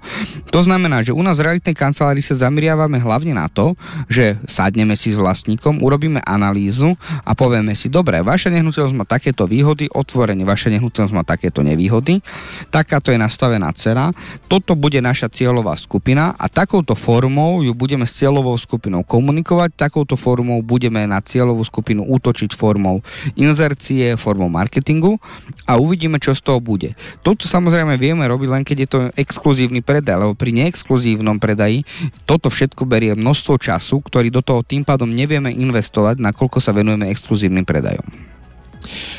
To 0.52 0.60
znamená, 0.60 1.00
že 1.00 1.16
u 1.16 1.22
nás 1.24 1.40
v 1.40 1.48
realitnej 1.68 1.76
kancelárii 1.76 2.24
sa 2.24 2.48
zameriavame 2.48 2.96
hlavne 2.96 3.36
na 3.36 3.44
to, 3.52 3.76
že 4.08 4.40
sadneme 4.48 4.96
si 4.96 5.12
s 5.12 5.20
vlastníkom, 5.20 5.84
urobíme 5.84 6.24
analýzu 6.24 6.96
a 7.28 7.36
povieme 7.36 7.76
si, 7.76 7.92
dobre, 7.92 8.24
vaša 8.24 8.48
nehnuteľnosť 8.48 8.96
má 8.96 9.04
takéto 9.04 9.44
výhody, 9.44 9.92
otvorenie, 9.92 10.48
vaša 10.48 10.72
nehnuteľnosť 10.72 11.12
má 11.14 11.24
takéto 11.28 11.60
nevýhody, 11.60 12.24
takáto 12.72 13.12
je 13.12 13.20
nastavená 13.20 13.68
cena, 13.76 14.16
toto 14.48 14.72
bude 14.72 14.96
naša 15.04 15.28
cieľová 15.28 15.76
skupina 15.76 16.32
a 16.40 16.48
takouto 16.48 16.96
formou 16.96 17.60
ju 17.60 17.76
budeme 17.76 18.08
s 18.08 18.16
cieľovou 18.16 18.56
skupinou 18.56 19.04
komunikovať, 19.04 19.76
takouto 19.76 20.16
formou 20.16 20.64
budeme 20.64 21.04
na 21.04 21.20
cieľovú 21.20 21.60
skupinu 21.68 22.08
útočiť 22.08 22.56
formou 22.56 23.04
inzercie, 23.36 24.16
formou 24.16 24.48
marketingu 24.48 25.20
a 25.68 25.76
uvidíme, 25.76 26.16
čo 26.16 26.32
z 26.32 26.40
toho 26.40 26.60
bude. 26.64 26.96
Toto 27.20 27.44
samozrejme 27.44 28.00
vieme 28.00 28.24
robiť 28.24 28.48
len 28.48 28.62
keď 28.64 28.76
je 28.78 28.88
to 28.88 29.00
exkluzívny 29.18 29.84
predaj, 29.84 30.16
lebo 30.16 30.32
pri 30.32 30.54
neexkluzívnom 30.54 31.36
predaji 31.58 31.82
toto 32.22 32.46
všetko 32.46 32.86
berie 32.86 33.18
množstvo 33.18 33.58
času, 33.58 33.98
ktorý 33.98 34.30
do 34.30 34.46
toho 34.46 34.62
tým 34.62 34.86
pádom 34.86 35.10
nevieme 35.10 35.50
investovať, 35.50 36.22
nakoľko 36.22 36.62
sa 36.62 36.70
venujeme 36.70 37.10
exkluzívnym 37.10 37.66
predajom. 37.66 38.06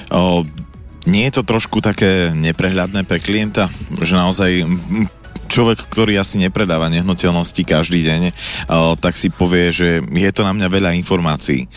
O, 0.07 0.47
nie 1.03 1.27
je 1.27 1.35
to 1.35 1.43
trošku 1.43 1.83
také 1.83 2.31
neprehľadné 2.31 3.03
pre 3.03 3.19
klienta, 3.19 3.67
že 3.99 4.15
naozaj 4.15 4.63
človek, 5.47 5.87
ktorý 5.87 6.19
asi 6.19 6.41
nepredáva 6.41 6.91
nehnuteľnosti 6.91 7.61
každý 7.63 8.03
deň, 8.03 8.21
tak 8.99 9.15
si 9.15 9.31
povie, 9.31 9.71
že 9.71 10.03
je 10.03 10.31
to 10.33 10.43
na 10.43 10.51
mňa 10.51 10.67
veľa 10.67 10.91
informácií. 10.99 11.69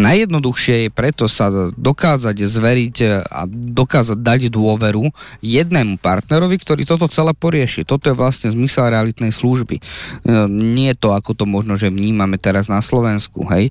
Najjednoduchšie 0.00 0.88
je 0.88 0.90
preto 0.90 1.28
sa 1.28 1.52
dokázať 1.76 2.36
zveriť 2.40 2.96
a 3.28 3.44
dokázať 3.52 4.16
dať 4.16 4.40
dôveru 4.48 5.12
jednému 5.44 6.00
partnerovi, 6.00 6.56
ktorý 6.56 6.88
toto 6.88 7.04
celé 7.10 7.36
porieši. 7.36 7.84
Toto 7.84 8.08
je 8.08 8.16
vlastne 8.16 8.48
zmysel 8.48 8.88
realitnej 8.88 9.28
služby. 9.28 9.76
E, 9.76 9.82
nie 10.48 10.88
je 10.94 10.96
to, 10.96 11.12
ako 11.12 11.36
to 11.36 11.44
možno, 11.44 11.76
že 11.76 11.92
vnímame 11.92 12.40
teraz 12.40 12.66
na 12.72 12.80
Slovensku. 12.80 13.44
Hej. 13.52 13.68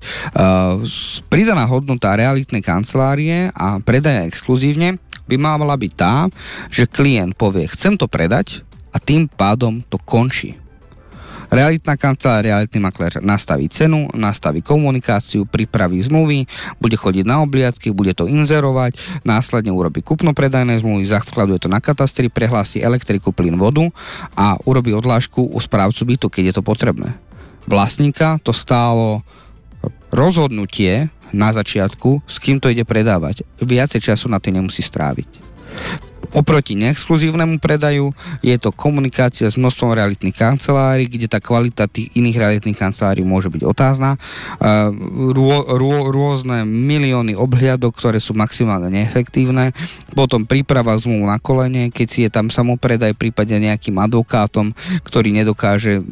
Pridaná 1.26 1.66
hodnota 1.66 2.14
realitnej 2.14 2.62
kancelárie 2.62 3.50
a 3.52 3.82
predaja 3.82 4.22
exkluzívne 4.22 5.02
by 5.28 5.36
mala 5.36 5.76
byť 5.76 5.92
tá, 5.92 6.30
že 6.72 6.88
klient 6.88 7.36
povie, 7.36 7.68
chcem 7.68 8.00
to 8.00 8.08
predať, 8.08 8.64
a 8.92 8.96
tým 8.98 9.28
pádom 9.28 9.84
to 9.86 10.00
končí. 10.00 10.56
Realitná 11.48 11.96
kancelária, 11.96 12.60
realitný 12.60 12.76
makler 12.84 13.24
nastaví 13.24 13.72
cenu, 13.72 14.12
nastaví 14.12 14.60
komunikáciu, 14.60 15.48
pripraví 15.48 15.96
zmluvy, 16.04 16.44
bude 16.76 16.92
chodiť 16.92 17.24
na 17.24 17.40
obliadky, 17.40 17.88
bude 17.88 18.12
to 18.12 18.28
inzerovať, 18.28 19.00
následne 19.24 19.72
urobí 19.72 20.04
kupno-predajné 20.04 20.76
zmluvy, 20.84 21.08
zavkladuje 21.08 21.64
to 21.64 21.72
na 21.72 21.80
katastri, 21.80 22.28
prehlási 22.28 22.84
elektriku, 22.84 23.32
plyn, 23.32 23.56
vodu 23.56 23.88
a 24.36 24.60
urobí 24.68 24.92
odlášku 24.92 25.48
u 25.48 25.56
správcu 25.56 26.04
bytu, 26.04 26.26
keď 26.28 26.42
je 26.52 26.54
to 26.60 26.62
potrebné. 26.62 27.16
Vlastníka 27.64 28.36
to 28.44 28.52
stálo 28.52 29.24
rozhodnutie 30.12 31.08
na 31.32 31.52
začiatku, 31.52 32.28
s 32.28 32.36
kým 32.40 32.60
to 32.60 32.68
ide 32.68 32.84
predávať. 32.84 33.44
Viacej 33.60 34.12
času 34.12 34.28
na 34.28 34.36
tým 34.36 34.60
nemusí 34.60 34.84
stráviť. 34.84 35.28
Oproti 36.28 36.76
neexkluzívnemu 36.76 37.56
predaju 37.56 38.12
je 38.44 38.52
to 38.60 38.68
komunikácia 38.68 39.48
s 39.48 39.56
množstvom 39.56 39.96
realitných 39.96 40.36
kancelárií, 40.36 41.08
kde 41.08 41.24
tá 41.24 41.40
kvalita 41.40 41.88
tých 41.88 42.12
iných 42.12 42.36
realitných 42.36 42.76
kancelárií 42.76 43.24
môže 43.24 43.48
byť 43.48 43.64
otázna. 43.64 44.20
Rô, 44.60 45.48
rô, 45.64 46.12
rôzne 46.12 46.68
milióny 46.68 47.32
obhliadok, 47.32 47.96
ktoré 47.96 48.20
sú 48.20 48.36
maximálne 48.36 48.92
neefektívne. 48.92 49.72
Potom 50.12 50.44
príprava 50.44 50.92
zmluv 51.00 51.32
na 51.32 51.40
kolene, 51.40 51.88
keď 51.88 52.06
si 52.12 52.20
je 52.28 52.30
tam 52.30 52.52
samopredaj, 52.52 53.16
prípadne 53.16 53.72
nejakým 53.72 53.96
advokátom, 53.96 54.76
ktorý 55.08 55.32
nedokáže 55.32 56.04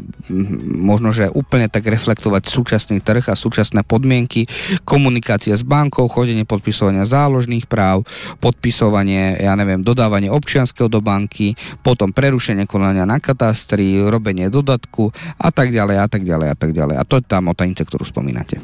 možno, 0.64 1.12
že 1.12 1.28
úplne 1.28 1.68
tak 1.68 1.84
reflektovať 1.84 2.48
súčasný 2.48 3.04
trh 3.04 3.28
a 3.28 3.36
súčasné 3.36 3.84
podmienky. 3.84 4.48
Komunikácia 4.88 5.52
s 5.52 5.60
bankou, 5.60 6.08
chodenie 6.08 6.48
podpisovania 6.48 7.04
záložných 7.04 7.68
práv, 7.68 8.08
podpisovanie, 8.40 9.44
ja 9.44 9.52
neviem, 9.52 9.84
dodávania 9.84 9.95
dodávanie 9.96 10.28
občianského 10.28 10.92
do 10.92 11.00
banky, 11.00 11.56
potom 11.80 12.12
prerušenie 12.12 12.68
konania 12.68 13.08
na 13.08 13.16
katastri, 13.16 14.04
robenie 14.04 14.52
dodatku 14.52 15.08
a 15.40 15.48
tak 15.48 15.72
ďalej 15.72 15.96
a 15.96 16.04
tak 16.04 16.28
ďalej 16.28 16.48
a 16.52 16.56
tak 16.60 16.70
ďalej. 16.76 17.00
A 17.00 17.08
to 17.08 17.16
je 17.16 17.24
tá 17.24 17.40
motanice, 17.40 17.80
ktorú 17.80 18.04
spomínate. 18.04 18.60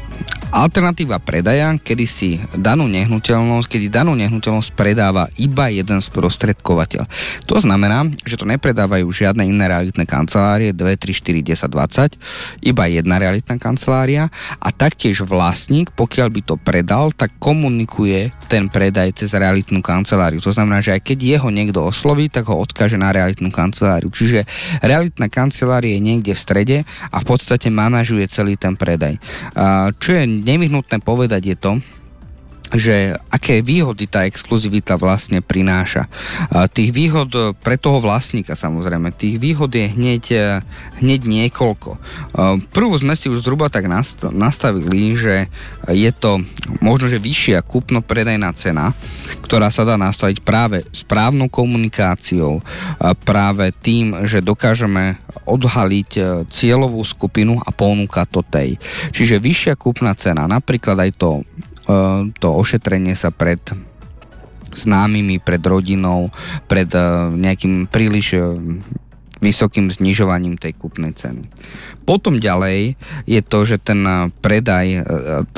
Alternatíva 0.49 1.21
predaja, 1.21 1.77
kedy 1.77 2.05
si 2.09 2.41
danú 2.57 2.89
nehnuteľnosť, 2.89 3.69
kedy 3.69 3.87
danú 3.93 4.17
nehnuteľnosť 4.17 4.73
predáva 4.73 5.29
iba 5.37 5.69
jeden 5.69 6.01
sprostredkovateľ. 6.01 7.05
To 7.45 7.55
znamená, 7.61 8.09
že 8.25 8.33
to 8.33 8.49
nepredávajú 8.49 9.05
žiadne 9.05 9.45
iné 9.45 9.69
realitné 9.69 10.09
kancelárie, 10.09 10.73
2, 10.73 10.83
3, 10.97 11.45
4, 11.45 11.53
10, 11.53 12.65
20, 12.65 12.65
iba 12.65 12.83
jedna 12.89 13.21
realitná 13.21 13.61
kancelária 13.61 14.33
a 14.57 14.69
taktiež 14.73 15.21
vlastník, 15.21 15.93
pokiaľ 15.93 16.27
by 16.33 16.41
to 16.41 16.55
predal, 16.57 17.13
tak 17.13 17.29
komunikuje 17.37 18.33
ten 18.49 18.73
predaj 18.73 19.21
cez 19.21 19.37
realitnú 19.37 19.85
kanceláriu. 19.85 20.41
To 20.41 20.49
znamená, 20.49 20.81
že 20.81 20.97
aj 20.97 21.05
keď 21.05 21.17
jeho 21.39 21.49
niekto 21.53 21.85
osloví, 21.85 22.25
tak 22.25 22.49
ho 22.49 22.57
odkáže 22.57 22.97
na 22.97 23.13
realitnú 23.13 23.53
kanceláriu. 23.53 24.09
Čiže 24.09 24.49
realitná 24.81 25.29
kancelária 25.29 25.93
je 25.93 26.01
niekde 26.01 26.33
v 26.33 26.41
strede 26.41 26.77
a 27.13 27.21
v 27.21 27.25
podstate 27.29 27.69
manažuje 27.69 28.25
celý 28.33 28.57
ten 28.57 28.73
predaj. 28.73 29.21
Čo 30.01 30.09
je 30.17 30.38
nevyhnutné 30.39 31.03
povedať 31.03 31.41
je 31.53 31.55
to, 31.55 31.71
že 32.73 33.17
aké 33.33 33.65
výhody 33.65 34.05
tá 34.05 34.29
exkluzivita 34.29 34.99
vlastne 35.01 35.41
prináša. 35.41 36.05
Tých 36.69 36.93
výhod 36.93 37.57
pre 37.57 37.81
toho 37.81 37.97
vlastníka 37.97 38.53
samozrejme, 38.53 39.09
tých 39.15 39.41
výhod 39.41 39.73
je 39.73 39.89
hneď, 39.89 40.25
hneď 41.01 41.21
niekoľko. 41.25 41.97
Prvú 42.69 42.93
sme 42.97 43.17
si 43.17 43.31
už 43.31 43.41
zhruba 43.41 43.73
tak 43.73 43.89
nastavili, 44.29 45.17
že 45.17 45.49
je 45.89 46.11
to 46.13 46.41
možno, 46.77 47.09
že 47.09 47.17
vyššia 47.17 47.65
kúpno-predajná 47.65 48.49
cena, 48.53 48.93
ktorá 49.41 49.73
sa 49.73 49.81
dá 49.85 49.97
nastaviť 49.97 50.45
práve 50.45 50.85
správnou 50.93 51.49
komunikáciou, 51.49 52.61
práve 53.25 53.73
tým, 53.81 54.25
že 54.29 54.45
dokážeme 54.45 55.17
odhaliť 55.45 56.09
e, 56.17 56.21
cieľovú 56.49 57.01
skupinu 57.01 57.57
a 57.61 57.69
ponúkať 57.73 58.27
to 58.29 58.41
tej. 58.45 58.77
Čiže 59.13 59.41
vyššia 59.41 59.73
kúpna 59.77 60.13
cena, 60.13 60.45
napríklad 60.45 60.97
aj 61.09 61.11
to 61.17 61.29
to 62.37 62.47
ošetrenie 62.53 63.17
sa 63.17 63.33
pred 63.33 63.57
známymi, 64.73 65.41
pred 65.41 65.61
rodinou, 65.65 66.29
pred 66.69 66.89
e, 66.93 67.01
nejakým 67.33 67.89
príliš 67.89 68.37
e, 68.37 68.41
vysokým 69.39 69.87
znižovaním 69.87 70.59
tej 70.59 70.75
kúpnej 70.75 71.15
ceny. 71.15 71.47
Potom 72.03 72.41
ďalej 72.41 72.99
je 73.23 73.41
to, 73.41 73.59
že 73.65 73.81
ten 73.81 74.01
e, 74.03 74.29
predaj 74.41 75.01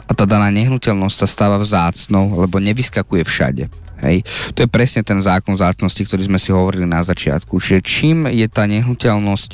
a 0.07 0.11
tá 0.11 0.25
daná 0.27 0.47
nehnuteľnosť 0.53 1.17
sa 1.25 1.27
stáva 1.27 1.57
vzácnou, 1.59 2.39
lebo 2.39 2.61
nevyskakuje 2.61 3.23
všade. 3.25 3.63
Hej. 4.01 4.25
To 4.57 4.65
je 4.65 4.69
presne 4.69 5.05
ten 5.05 5.21
zákon 5.21 5.53
zácnosti, 5.53 6.01
ktorý 6.01 6.25
sme 6.25 6.39
si 6.41 6.49
hovorili 6.49 6.89
na 6.89 7.05
začiatku, 7.05 7.61
že 7.61 7.85
čím 7.85 8.25
je 8.25 8.49
tá 8.49 8.65
nehnuteľnosť 8.65 9.51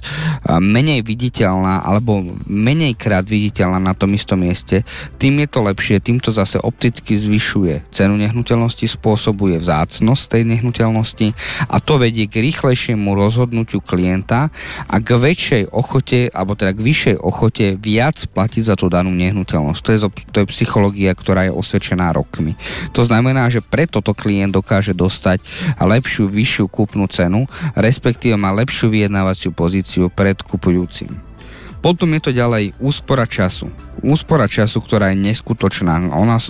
menej 0.64 1.04
viditeľná 1.04 1.84
alebo 1.84 2.24
menej 2.48 2.96
krát 2.96 3.28
viditeľná 3.28 3.80
na 3.80 3.92
tom 3.92 4.16
istom 4.16 4.40
mieste, 4.40 4.88
tým 5.20 5.44
je 5.44 5.48
to 5.52 5.60
lepšie, 5.68 6.00
týmto 6.00 6.32
zase 6.32 6.62
opticky 6.64 7.20
zvyšuje 7.20 7.92
cenu 7.92 8.16
nehnuteľnosti, 8.16 8.88
spôsobuje 8.88 9.60
vzácnosť 9.60 10.24
tej 10.32 10.44
nehnuteľnosti 10.48 11.28
a 11.68 11.84
to 11.84 12.00
vedie 12.00 12.32
k 12.32 12.40
rýchlejšiemu 12.48 13.12
rozhodnutiu 13.18 13.84
klienta 13.84 14.48
a 14.88 14.96
k 15.04 15.10
väčšej 15.18 15.64
ochote, 15.74 16.32
alebo 16.32 16.56
teda 16.56 16.72
k 16.72 16.86
vyššej 16.86 17.16
ochote 17.20 17.66
viac 17.76 18.16
platiť 18.32 18.64
za 18.64 18.76
tú 18.80 18.88
danú 18.88 19.12
nehnuteľnosť. 19.12 19.82
To 19.84 19.90
je, 19.92 20.00
to 20.32 20.38
je 20.44 20.52
psychológia, 20.54 21.12
ktorá 21.12 21.50
je 21.50 21.54
osvedčená 21.58 22.14
rokmi. 22.16 22.54
To 22.94 23.04
znamená, 23.04 23.50
že 23.50 23.60
preto 23.60 24.00
to 24.00 24.14
klient 24.14 24.37
klient 24.38 24.54
dokáže 24.54 24.94
dostať 24.94 25.42
lepšiu, 25.82 26.30
vyššiu 26.30 26.70
kúpnu 26.70 27.10
cenu, 27.10 27.50
respektíve 27.74 28.38
má 28.38 28.54
lepšiu 28.54 28.94
vyjednávaciu 28.94 29.50
pozíciu 29.50 30.14
pred 30.14 30.38
kupujúcim. 30.46 31.10
Potom 31.78 32.10
je 32.18 32.22
to 32.22 32.32
ďalej 32.34 32.74
úspora 32.82 33.30
času. 33.30 33.70
Úspora 34.02 34.50
času, 34.50 34.82
ktorá 34.82 35.14
je 35.14 35.22
neskutočná. 35.24 36.10
Ona 36.10 36.42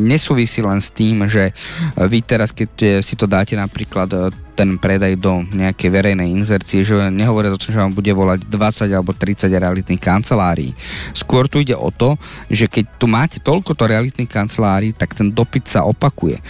nesúvisí 0.00 0.64
len 0.64 0.80
s 0.80 0.88
tým, 0.88 1.28
že 1.28 1.52
vy 1.94 2.24
teraz, 2.24 2.50
keď 2.50 3.00
si 3.04 3.14
to 3.14 3.28
dáte 3.28 3.54
napríklad 3.60 4.08
e, 4.08 4.18
ten 4.56 4.80
predaj 4.80 5.20
do 5.20 5.44
nejakej 5.52 5.90
verejnej 5.94 6.32
inzercie, 6.32 6.80
že 6.80 6.96
nehovoria 7.12 7.52
o 7.52 7.60
tom, 7.60 7.70
že 7.70 7.78
vám 7.78 7.92
bude 7.92 8.08
volať 8.08 8.48
20 8.48 8.96
alebo 8.96 9.12
30 9.12 9.52
realitných 9.52 10.00
kancelárií. 10.00 10.72
Skôr 11.12 11.44
tu 11.44 11.60
ide 11.60 11.76
o 11.76 11.92
to, 11.92 12.16
že 12.48 12.64
keď 12.64 12.84
tu 12.96 13.04
máte 13.04 13.36
toľkoto 13.38 13.84
realitných 13.84 14.32
kancelárií, 14.32 14.96
tak 14.96 15.12
ten 15.12 15.28
dopyt 15.28 15.68
sa 15.68 15.84
opakuje. 15.84 16.40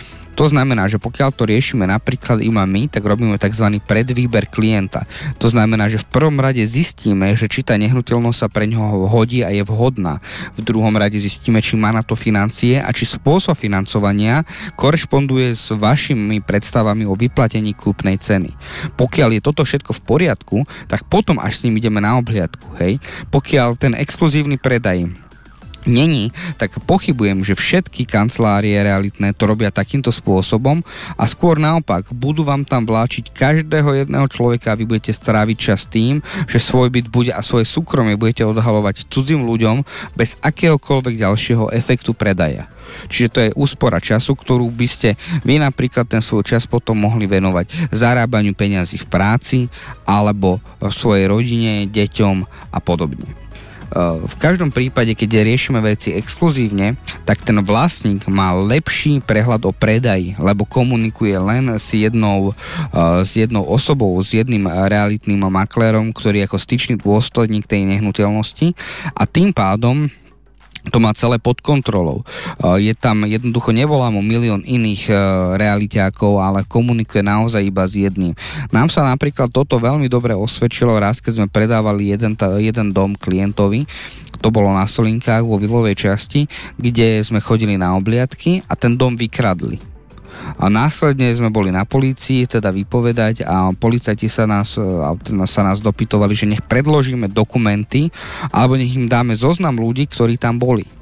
To 0.40 0.49
znamená, 0.49 0.88
že 0.88 0.97
pokiaľ 0.97 1.37
to 1.37 1.44
riešime 1.44 1.85
napríklad 1.85 2.40
iba 2.40 2.64
my, 2.64 2.88
tak 2.88 3.04
robíme 3.04 3.37
tzv. 3.37 3.76
predvýber 3.85 4.49
klienta. 4.49 5.04
To 5.37 5.52
znamená, 5.52 5.92
že 5.92 6.00
v 6.00 6.09
prvom 6.09 6.40
rade 6.40 6.64
zistíme, 6.64 7.37
že 7.37 7.44
či 7.44 7.61
tá 7.61 7.76
nehnuteľnosť 7.76 8.38
sa 8.40 8.49
pre 8.49 8.64
ňoho 8.64 9.04
hodí 9.04 9.44
a 9.44 9.52
je 9.52 9.61
vhodná. 9.61 10.25
V 10.56 10.64
druhom 10.64 10.97
rade 10.97 11.20
zistíme, 11.20 11.61
či 11.61 11.76
má 11.76 11.92
na 11.92 12.00
to 12.00 12.16
financie 12.16 12.80
a 12.80 12.88
či 12.88 13.04
spôsob 13.04 13.52
financovania 13.52 14.49
korešponduje 14.80 15.52
s 15.52 15.76
vašimi 15.76 16.40
predstavami 16.40 17.04
o 17.04 17.12
vyplatení 17.12 17.76
kúpnej 17.76 18.16
ceny. 18.16 18.56
Pokiaľ 18.97 19.37
je 19.37 19.44
toto 19.44 19.61
všetko 19.61 19.92
v 19.92 20.04
poriadku, 20.09 20.56
tak 20.88 21.04
potom 21.04 21.37
až 21.37 21.61
s 21.61 21.68
ním 21.68 21.76
ideme 21.85 22.00
na 22.00 22.16
obhliadku. 22.16 22.80
Hej? 22.80 22.97
Pokiaľ 23.28 23.76
ten 23.76 23.92
exkluzívny 23.92 24.56
predaj 24.56 25.04
není, 25.88 26.32
tak 26.60 26.76
pochybujem, 26.84 27.40
že 27.44 27.56
všetky 27.56 28.04
kancelárie 28.04 28.76
realitné 28.80 29.32
to 29.32 29.49
robia 29.49 29.72
takýmto 29.72 30.12
spôsobom 30.12 30.84
a 31.16 31.25
skôr 31.25 31.56
naopak, 31.56 32.08
budú 32.12 32.44
vám 32.44 32.66
tam 32.66 32.84
vláčiť 32.84 33.32
každého 33.32 34.04
jedného 34.04 34.26
človeka 34.28 34.72
a 34.72 34.78
vy 34.78 34.84
budete 34.84 35.14
stráviť 35.14 35.56
čas 35.56 35.88
tým, 35.88 36.20
že 36.49 36.60
svoj 36.60 36.92
byt 36.92 37.06
bude 37.08 37.32
a 37.32 37.40
svoje 37.40 37.64
súkromie 37.68 38.18
budete 38.18 38.44
odhalovať 38.44 39.08
cudzím 39.08 39.46
ľuďom 39.46 39.84
bez 40.16 40.37
akéhokoľvek 40.44 41.14
ďalšieho 41.16 41.72
efektu 41.72 42.12
predaja. 42.12 42.68
Čiže 43.06 43.28
to 43.30 43.38
je 43.46 43.54
úspora 43.54 44.02
času, 44.02 44.34
ktorú 44.34 44.66
by 44.75 44.88
ste 44.90 45.14
vy 45.46 45.62
napríklad 45.62 46.10
ten 46.10 46.18
svoj 46.18 46.42
čas 46.42 46.66
potom 46.66 46.99
mohli 46.99 47.30
venovať 47.30 47.95
zarábaniu 47.95 48.50
peňazí 48.50 48.99
v 48.99 49.06
práci 49.06 49.58
alebo 50.02 50.58
svojej 50.90 51.30
rodine, 51.30 51.86
deťom 51.86 52.36
a 52.75 52.78
podobne. 52.82 53.50
V 53.98 54.34
každom 54.38 54.70
prípade, 54.70 55.10
keď 55.18 55.42
riešime 55.42 55.82
veci 55.82 56.14
exkluzívne, 56.14 56.94
tak 57.26 57.42
ten 57.42 57.58
vlastník 57.58 58.22
má 58.30 58.54
lepší 58.54 59.18
prehľad 59.18 59.66
o 59.66 59.74
predaji, 59.74 60.38
lebo 60.38 60.62
komunikuje 60.62 61.34
len 61.34 61.74
s 61.74 61.90
jednou, 61.90 62.54
s 63.26 63.34
jednou 63.34 63.66
osobou, 63.66 64.14
s 64.22 64.30
jedným 64.30 64.70
realitným 64.70 65.42
maklérom, 65.42 66.14
ktorý 66.14 66.42
je 66.42 66.46
ako 66.46 66.58
styčný 66.62 66.94
dôstojník 67.02 67.66
tej 67.66 67.82
nehnuteľnosti. 67.90 68.78
A 69.10 69.26
tým 69.26 69.50
pádom 69.50 70.06
to 70.88 70.97
má 70.97 71.12
celé 71.12 71.36
pod 71.36 71.60
kontrolou. 71.60 72.25
Je 72.80 72.97
tam, 72.97 73.28
jednoducho 73.28 73.76
nevolá 73.76 74.08
mu 74.08 74.25
milión 74.25 74.64
iných 74.64 75.12
e, 75.12 75.14
realitákov, 75.60 76.40
ale 76.40 76.64
komunikuje 76.64 77.21
naozaj 77.21 77.60
iba 77.60 77.84
s 77.84 77.93
jedným. 77.93 78.32
Nám 78.73 78.88
sa 78.88 79.04
napríklad 79.04 79.52
toto 79.52 79.76
veľmi 79.76 80.08
dobre 80.08 80.32
osvedčilo 80.32 80.97
raz, 80.97 81.21
keď 81.21 81.45
sme 81.45 81.52
predávali 81.52 82.08
jeden, 82.08 82.32
jeden 82.56 82.88
dom 82.97 83.12
klientovi, 83.12 83.84
to 84.40 84.49
bolo 84.49 84.73
na 84.73 84.88
Solinkách 84.88 85.45
vo 85.45 85.60
Vilovej 85.60 86.08
časti, 86.08 86.49
kde 86.80 87.21
sme 87.21 87.45
chodili 87.45 87.76
na 87.76 87.93
obliadky 87.93 88.64
a 88.64 88.73
ten 88.73 88.97
dom 88.97 89.21
vykradli 89.21 89.89
a 90.56 90.67
následne 90.71 91.30
sme 91.34 91.50
boli 91.50 91.71
na 91.71 91.86
polícii, 91.86 92.47
teda 92.47 92.71
vypovedať 92.75 93.47
a 93.47 93.71
policajti 93.75 94.26
sa 94.30 94.47
nás, 94.47 94.78
sa 95.47 95.63
nás 95.63 95.78
dopytovali, 95.82 96.34
že 96.34 96.50
nech 96.50 96.63
predložíme 96.65 97.30
dokumenty 97.30 98.10
alebo 98.50 98.78
nech 98.78 98.95
im 98.95 99.10
dáme 99.10 99.34
zoznam 99.34 99.78
ľudí, 99.78 100.06
ktorí 100.10 100.39
tam 100.39 100.58
boli. 100.58 101.00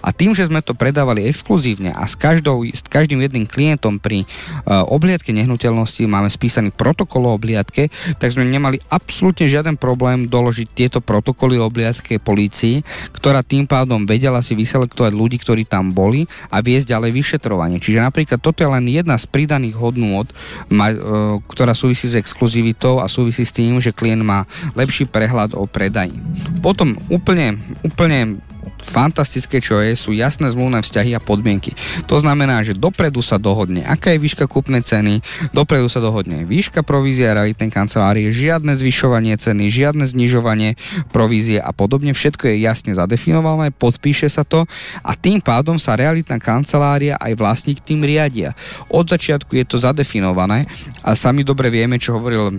A 0.00 0.10
tým, 0.10 0.34
že 0.34 0.46
sme 0.46 0.60
to 0.60 0.76
predávali 0.76 1.26
exkluzívne 1.26 1.94
a 1.94 2.04
s, 2.06 2.14
každou, 2.18 2.62
s 2.66 2.82
každým 2.84 3.22
jedným 3.22 3.46
klientom 3.46 4.02
pri 4.02 4.24
uh, 4.24 4.84
obliadke 4.88 5.30
nehnuteľnosti 5.32 6.02
máme 6.06 6.28
spísaný 6.28 6.74
protokol 6.74 7.30
o 7.30 7.36
obliadke, 7.36 7.88
tak 8.18 8.34
sme 8.34 8.46
nemali 8.46 8.82
absolútne 8.90 9.46
žiaden 9.46 9.76
problém 9.78 10.26
doložiť 10.26 10.68
tieto 10.72 10.98
protokoly 10.98 11.56
o 11.60 11.66
obliadke 11.66 12.18
polícii, 12.18 12.82
ktorá 13.14 13.44
tým 13.44 13.64
pádom 13.64 14.04
vedela 14.04 14.42
si 14.42 14.58
vyselektovať 14.58 15.12
ľudí, 15.14 15.36
ktorí 15.40 15.64
tam 15.66 15.94
boli 15.94 16.26
a 16.50 16.60
viesť 16.60 16.96
ďalej 16.96 17.10
vyšetrovanie. 17.14 17.78
Čiže 17.78 18.02
napríklad 18.02 18.40
toto 18.42 18.62
je 18.62 18.70
len 18.70 18.86
jedna 18.90 19.16
z 19.16 19.26
pridaných 19.30 19.76
hodnôt, 19.78 20.26
ma, 20.68 20.90
uh, 20.90 21.38
ktorá 21.50 21.72
súvisí 21.76 22.10
s 22.10 22.18
exkluzivitou 22.18 22.98
a 22.98 23.06
súvisí 23.06 23.46
s 23.46 23.54
tým, 23.54 23.78
že 23.78 23.94
klient 23.94 24.22
má 24.22 24.44
lepší 24.74 25.06
prehľad 25.06 25.54
o 25.54 25.64
predaji. 25.64 26.14
Potom 26.60 26.96
úplne, 27.08 27.56
úplne 27.80 28.40
fantastické, 28.90 29.62
čo 29.62 29.78
je, 29.78 29.94
sú 29.94 30.10
jasné 30.10 30.50
zmluvné 30.50 30.82
vzťahy 30.82 31.14
a 31.14 31.22
podmienky. 31.22 31.78
To 32.10 32.18
znamená, 32.18 32.66
že 32.66 32.74
dopredu 32.74 33.22
sa 33.22 33.38
dohodne, 33.38 33.86
aká 33.86 34.10
je 34.10 34.18
výška 34.18 34.50
kúpnej 34.50 34.82
ceny, 34.82 35.22
dopredu 35.54 35.86
sa 35.86 36.02
dohodne 36.02 36.42
výška 36.42 36.82
provízia 36.82 37.38
realitnej 37.38 37.70
kancelárie, 37.70 38.34
žiadne 38.34 38.74
zvyšovanie 38.74 39.38
ceny, 39.38 39.70
žiadne 39.70 40.04
znižovanie 40.10 40.74
provízie 41.14 41.62
a 41.62 41.70
podobne. 41.70 42.10
Všetko 42.10 42.50
je 42.50 42.66
jasne 42.66 42.90
zadefinované, 42.98 43.70
podpíše 43.70 44.26
sa 44.26 44.42
to 44.42 44.66
a 45.06 45.14
tým 45.14 45.38
pádom 45.38 45.78
sa 45.78 45.94
realitná 45.94 46.42
kancelária 46.42 47.14
aj 47.22 47.38
vlastník 47.38 47.78
tým 47.78 48.02
riadia. 48.02 48.58
Od 48.90 49.06
začiatku 49.06 49.54
je 49.54 49.64
to 49.68 49.78
zadefinované 49.78 50.66
a 51.06 51.14
sami 51.14 51.46
dobre 51.46 51.70
vieme, 51.70 52.00
čo 52.00 52.18
hovoril 52.18 52.58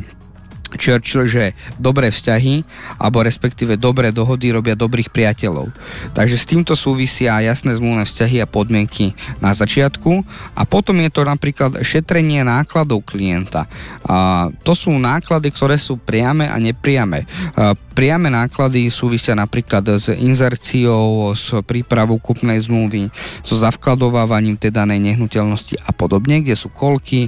Churchill, 0.78 1.28
že 1.28 1.58
dobré 1.80 2.14
vzťahy, 2.14 2.64
alebo 3.02 3.24
respektíve 3.26 3.80
dobré 3.80 4.14
dohody 4.14 4.54
robia 4.54 4.78
dobrých 4.78 5.10
priateľov. 5.10 5.74
Takže 6.14 6.38
s 6.38 6.46
týmto 6.46 6.74
súvisia 6.78 7.42
jasné 7.42 7.76
zmluvné 7.76 8.06
vzťahy 8.06 8.38
a 8.40 8.48
podmienky 8.48 9.18
na 9.42 9.52
začiatku 9.52 10.24
a 10.54 10.62
potom 10.64 11.02
je 11.02 11.10
to 11.12 11.22
napríklad 11.28 11.82
šetrenie 11.82 12.46
nákladov 12.46 13.04
klienta. 13.04 13.68
A 14.06 14.48
to 14.62 14.78
sú 14.78 14.94
náklady, 14.96 15.52
ktoré 15.52 15.76
sú 15.82 15.98
priame 15.98 16.48
a 16.48 16.56
nepriame. 16.62 17.26
A 17.58 17.74
priame 17.76 18.32
náklady 18.32 18.88
súvisia 18.88 19.36
napríklad 19.36 19.84
s 20.00 20.08
inzerciou, 20.08 21.36
s 21.36 21.52
prípravou 21.68 22.22
kupnej 22.22 22.62
zmluvy, 22.62 23.12
so 23.44 23.58
zavkladovávaním 23.58 24.56
tej 24.56 24.72
danej 24.72 25.02
nehnuteľnosti 25.02 25.76
a 25.84 25.92
podobne, 25.92 26.40
kde 26.40 26.56
sú 26.56 26.72
kolky, 26.72 27.28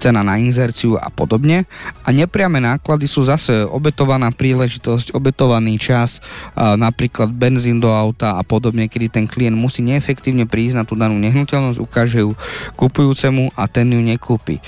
cena 0.00 0.24
na 0.26 0.40
inzerciu 0.40 0.98
a 0.98 1.12
podobne. 1.12 1.68
A 2.02 2.10
nepriame 2.10 2.58
náklady 2.58 2.79
náklady 2.80 3.04
sú 3.04 3.20
zase 3.28 3.60
obetovaná 3.68 4.32
príležitosť, 4.32 5.12
obetovaný 5.12 5.76
čas, 5.76 6.24
napríklad 6.56 7.28
benzín 7.28 7.76
do 7.76 7.92
auta 7.92 8.40
a 8.40 8.42
podobne, 8.42 8.88
kedy 8.88 9.12
ten 9.12 9.26
klient 9.28 9.52
musí 9.52 9.84
neefektívne 9.84 10.48
prísť 10.48 10.80
na 10.80 10.88
tú 10.88 10.96
danú 10.96 11.20
nehnuteľnosť, 11.20 11.76
ukáže 11.76 12.24
ju 12.24 12.32
kupujúcemu 12.80 13.52
a 13.52 13.68
ten 13.68 13.92
ju 13.92 14.00
nekúpi. 14.00 14.64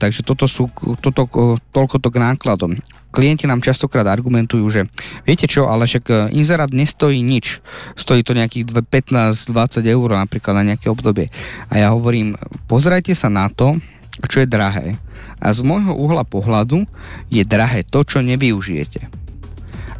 Takže 0.00 0.24
toto 0.24 0.48
sú, 0.48 0.72
toto, 1.04 1.28
toľko 1.70 1.96
to 2.00 2.08
k 2.08 2.16
nákladom 2.16 2.80
klienti 3.14 3.46
nám 3.46 3.62
častokrát 3.62 4.10
argumentujú, 4.10 4.66
že 4.66 4.90
viete 5.22 5.46
čo, 5.46 5.70
ale 5.70 5.86
však 5.86 6.04
e, 6.10 6.14
inzerát 6.34 6.66
nestojí 6.74 7.22
nič. 7.22 7.62
Stojí 7.94 8.26
to 8.26 8.34
nejakých 8.34 8.74
15-20 8.74 9.86
eur 9.86 10.08
napríklad 10.18 10.58
na 10.58 10.74
nejaké 10.74 10.90
obdobie. 10.90 11.30
A 11.70 11.78
ja 11.78 11.94
hovorím, 11.94 12.34
pozerajte 12.66 13.14
sa 13.14 13.30
na 13.30 13.46
to, 13.46 13.78
čo 14.22 14.42
je 14.42 14.48
drahé. 14.48 14.94
A 15.42 15.50
z 15.50 15.66
môjho 15.66 15.94
uhla 15.96 16.22
pohľadu 16.22 16.86
je 17.32 17.42
drahé 17.42 17.82
to, 17.82 18.06
čo 18.06 18.22
nevyužijete. 18.22 19.10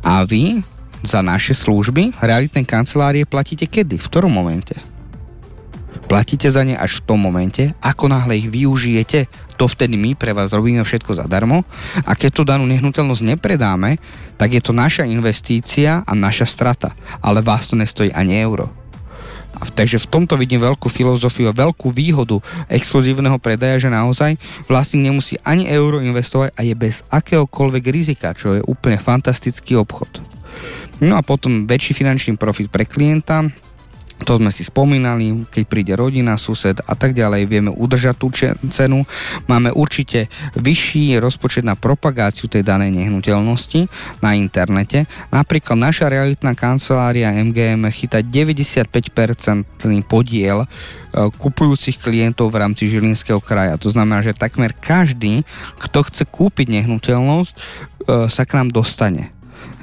A 0.04 0.22
vy 0.22 0.62
za 1.04 1.20
naše 1.20 1.52
služby 1.52 2.16
realitné 2.20 2.64
kancelárie 2.64 3.28
platíte 3.28 3.68
kedy? 3.68 4.00
V 4.00 4.08
ktorom 4.08 4.32
momente? 4.32 4.76
Platíte 6.04 6.52
za 6.52 6.60
ne 6.68 6.76
až 6.76 7.00
v 7.00 7.04
tom 7.08 7.20
momente, 7.24 7.72
ako 7.80 8.12
náhle 8.12 8.36
ich 8.36 8.48
využijete, 8.52 9.24
to 9.56 9.64
vtedy 9.64 9.96
my 9.96 10.12
pre 10.12 10.36
vás 10.36 10.52
robíme 10.52 10.84
všetko 10.84 11.16
zadarmo 11.16 11.64
a 12.04 12.12
keď 12.12 12.30
tú 12.34 12.42
danú 12.44 12.68
nehnuteľnosť 12.68 13.24
nepredáme, 13.24 13.96
tak 14.36 14.52
je 14.52 14.60
to 14.60 14.76
naša 14.76 15.08
investícia 15.08 16.04
a 16.04 16.12
naša 16.12 16.44
strata, 16.44 16.92
ale 17.24 17.40
vás 17.40 17.70
to 17.70 17.78
nestojí 17.78 18.12
ani 18.12 18.36
euro. 18.36 18.83
A 19.54 19.62
takže 19.70 20.02
v 20.02 20.10
tomto 20.10 20.34
vidím 20.34 20.62
veľkú 20.62 20.90
filozofiu 20.90 21.50
a 21.50 21.56
veľkú 21.56 21.94
výhodu 21.94 22.42
exkluzívneho 22.66 23.38
predaja, 23.38 23.86
že 23.86 23.90
naozaj 23.92 24.36
vlastník 24.66 25.06
nemusí 25.06 25.34
ani 25.46 25.70
euro 25.70 26.02
investovať 26.02 26.54
a 26.54 26.60
je 26.66 26.74
bez 26.74 27.06
akéhokoľvek 27.10 27.84
rizika, 27.90 28.34
čo 28.34 28.58
je 28.58 28.60
úplne 28.66 28.98
fantastický 28.98 29.78
obchod. 29.78 30.22
No 31.02 31.18
a 31.18 31.22
potom 31.26 31.66
väčší 31.66 31.94
finančný 31.94 32.38
profit 32.38 32.70
pre 32.70 32.86
klienta, 32.86 33.46
to 34.22 34.38
sme 34.38 34.54
si 34.54 34.62
spomínali, 34.62 35.42
keď 35.50 35.62
príde 35.66 35.92
rodina, 35.98 36.38
sused 36.38 36.78
a 36.86 36.94
tak 36.94 37.18
ďalej, 37.18 37.50
vieme 37.50 37.70
udržať 37.74 38.14
tú 38.14 38.30
cenu. 38.70 39.02
Máme 39.50 39.74
určite 39.74 40.30
vyšší 40.54 41.18
rozpočet 41.18 41.66
na 41.66 41.74
propagáciu 41.74 42.46
tej 42.46 42.62
danej 42.62 42.94
nehnuteľnosti 42.94 43.90
na 44.22 44.38
internete. 44.38 45.10
Napríklad 45.34 45.74
naša 45.74 46.06
realitná 46.06 46.54
kancelária 46.54 47.34
MGM 47.34 47.90
chytá 47.90 48.22
95% 48.22 49.66
podiel 50.06 50.62
e, 50.62 50.68
kupujúcich 51.34 51.98
klientov 51.98 52.54
v 52.54 52.60
rámci 52.62 52.86
Žilinského 52.86 53.42
kraja. 53.42 53.74
To 53.82 53.90
znamená, 53.90 54.22
že 54.22 54.30
takmer 54.30 54.70
každý, 54.78 55.42
kto 55.82 56.06
chce 56.06 56.22
kúpiť 56.30 56.70
nehnuteľnosť, 56.70 57.54
e, 57.54 57.62
sa 58.30 58.42
k 58.46 58.62
nám 58.62 58.70
dostane. 58.70 59.34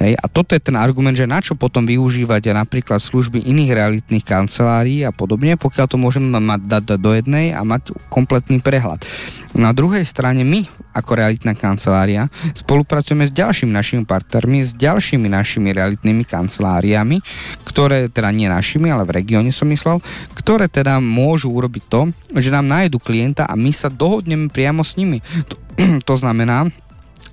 Hej, 0.01 0.17
a 0.17 0.25
toto 0.25 0.57
je 0.57 0.65
ten 0.65 0.73
argument, 0.73 1.13
že 1.13 1.29
na 1.29 1.37
čo 1.45 1.53
potom 1.53 1.85
využívať 1.85 2.57
napríklad 2.57 2.97
služby 2.97 3.45
iných 3.45 3.69
realitných 3.77 4.25
kancelárií 4.25 5.05
a 5.05 5.13
podobne, 5.13 5.53
pokiaľ 5.61 5.85
to 5.85 6.01
môžeme 6.01 6.33
mať 6.41 6.61
dať 6.65 6.83
do 6.97 7.13
jednej 7.13 7.53
a 7.53 7.61
mať 7.61 7.93
kompletný 8.09 8.65
prehľad. 8.65 9.05
Na 9.53 9.69
druhej 9.77 10.01
strane 10.01 10.41
my 10.41 10.65
ako 10.97 11.21
realitná 11.21 11.53
kancelária 11.53 12.33
spolupracujeme 12.57 13.29
s 13.29 13.31
ďalšími 13.35 13.69
našimi 13.69 14.03
partnermi, 14.09 14.65
s 14.65 14.73
ďalšími 14.73 15.29
našimi 15.29 15.69
realitnými 15.69 16.25
kanceláriami, 16.25 17.21
ktoré 17.61 18.09
teda 18.09 18.33
nie 18.33 18.49
našimi, 18.49 18.89
ale 18.89 19.05
v 19.05 19.21
regióne 19.21 19.53
som 19.53 19.69
myslel, 19.69 20.01
ktoré 20.33 20.65
teda 20.65 20.97
môžu 20.97 21.53
urobiť 21.53 21.83
to, 21.85 22.01
že 22.41 22.49
nám 22.49 22.65
nájdu 22.65 22.97
klienta 22.97 23.45
a 23.45 23.53
my 23.53 23.69
sa 23.69 23.93
dohodneme 23.93 24.49
priamo 24.49 24.81
s 24.81 24.97
nimi. 24.97 25.21
To, 25.45 25.61
to 26.09 26.13
znamená, 26.17 26.73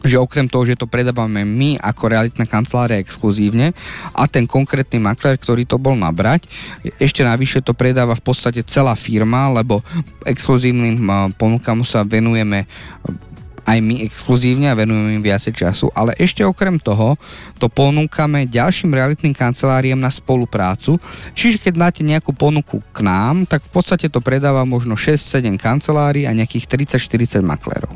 že 0.03 0.19
okrem 0.19 0.47
toho, 0.47 0.67
že 0.67 0.79
to 0.79 0.87
predávame 0.87 1.43
my 1.43 1.79
ako 1.81 2.11
realitná 2.11 2.47
kancelária 2.47 3.03
exkluzívne 3.03 3.75
a 4.15 4.25
ten 4.31 4.47
konkrétny 4.47 5.03
makler, 5.03 5.35
ktorý 5.39 5.67
to 5.67 5.77
bol 5.79 5.99
nabrať, 5.99 6.47
ešte 7.03 7.27
navyše 7.27 7.63
to 7.63 7.75
predáva 7.75 8.15
v 8.15 8.25
podstate 8.25 8.63
celá 8.63 8.95
firma, 8.95 9.51
lebo 9.51 9.83
exkluzívnym 10.23 11.03
ponukám 11.35 11.83
sa 11.83 12.07
venujeme 12.07 12.67
aj 13.69 13.79
my 13.85 14.09
exkluzívne 14.09 14.73
a 14.73 14.79
venujeme 14.79 15.21
im 15.21 15.25
viacej 15.25 15.53
času, 15.53 15.93
ale 15.93 16.17
ešte 16.17 16.41
okrem 16.41 16.81
toho 16.81 17.21
to 17.61 17.69
ponúkame 17.69 18.49
ďalším 18.49 18.97
realitným 18.97 19.37
kanceláriám 19.37 20.01
na 20.01 20.09
spoluprácu, 20.09 20.97
čiže 21.37 21.61
keď 21.61 21.75
máte 21.77 22.01
nejakú 22.01 22.33
ponuku 22.33 22.81
k 22.97 23.05
nám, 23.05 23.45
tak 23.45 23.61
v 23.69 23.71
podstate 23.77 24.09
to 24.09 24.25
predáva 24.25 24.65
možno 24.65 24.97
6-7 24.97 25.61
kancelárií 25.61 26.25
a 26.25 26.33
nejakých 26.33 26.97
30-40 26.97 27.45
maklerov. 27.45 27.93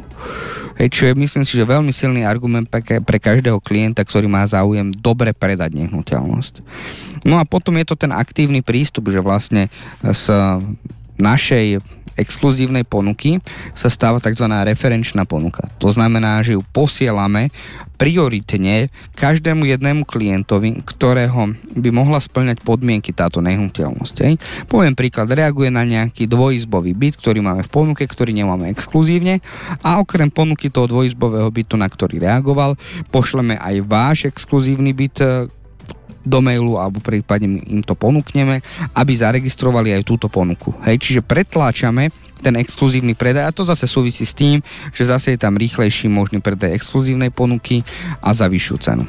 Hej, 0.77 0.89
čo 0.93 1.03
je 1.09 1.15
myslím 1.17 1.45
si, 1.45 1.57
že 1.57 1.69
veľmi 1.69 1.93
silný 1.93 2.25
argument 2.25 2.65
pre, 2.69 3.19
každého 3.21 3.61
klienta, 3.61 4.01
ktorý 4.05 4.29
má 4.29 4.45
záujem 4.49 4.89
dobre 4.93 5.37
predať 5.37 5.77
nehnuteľnosť. 5.77 6.55
No 7.29 7.37
a 7.37 7.45
potom 7.45 7.77
je 7.77 7.87
to 7.87 7.97
ten 7.97 8.13
aktívny 8.13 8.65
prístup, 8.65 9.13
že 9.13 9.21
vlastne 9.21 9.69
z 10.01 10.25
našej 11.21 11.81
exkluzívnej 12.17 12.85
ponuky 12.85 13.41
sa 13.73 13.89
stáva 13.89 14.21
tzv. 14.21 14.45
referenčná 14.45 15.25
ponuka. 15.25 15.69
To 15.81 15.89
znamená, 15.89 16.45
že 16.45 16.57
ju 16.57 16.63
posielame 16.73 17.49
prioritne 17.97 18.91
každému 19.15 19.63
jednému 19.63 20.03
klientovi, 20.03 20.83
ktorého 20.83 21.55
by 21.79 21.91
mohla 21.95 22.19
splňať 22.19 22.67
podmienky 22.67 23.15
táto 23.15 23.39
nehnuteľnosť. 23.39 24.17
Hej. 24.27 24.35
Poviem 24.67 24.99
príklad, 24.99 25.31
reaguje 25.31 25.71
na 25.71 25.87
nejaký 25.87 26.27
dvojizbový 26.27 26.99
byt, 26.99 27.15
ktorý 27.23 27.41
máme 27.47 27.63
v 27.63 27.71
ponuke, 27.71 28.03
ktorý 28.03 28.35
nemáme 28.35 28.75
exkluzívne 28.75 29.39
a 29.87 30.03
okrem 30.03 30.29
ponuky 30.35 30.67
toho 30.67 30.91
dvojizbového 30.91 31.47
bytu, 31.49 31.79
na 31.79 31.87
ktorý 31.87 32.19
reagoval, 32.19 32.75
pošleme 33.15 33.55
aj 33.55 33.77
váš 33.87 34.19
exkluzívny 34.27 34.91
byt, 34.91 35.23
do 36.23 36.39
mailu 36.39 36.79
alebo 36.79 37.03
prípadne 37.03 37.63
im 37.67 37.83
to 37.83 37.99
ponúkneme, 37.99 38.63
aby 38.95 39.13
zaregistrovali 39.13 39.95
aj 39.95 40.07
túto 40.07 40.27
ponuku. 40.31 40.75
Hej, 40.87 41.03
čiže 41.03 41.21
pretláčame 41.23 42.11
ten 42.43 42.59
exkluzívny 42.59 43.15
predaj 43.15 43.47
a 43.47 43.55
to 43.55 43.63
zase 43.63 43.87
súvisí 43.87 44.27
s 44.27 44.35
tým, 44.35 44.59
že 44.91 45.07
zase 45.07 45.35
je 45.35 45.39
tam 45.39 45.55
rýchlejší 45.55 46.11
možný 46.11 46.43
predaj 46.43 46.75
exkluzívnej 46.75 47.31
ponuky 47.31 47.87
a 48.19 48.35
za 48.35 48.51
vyššiu 48.51 48.77
cenu. 48.83 49.07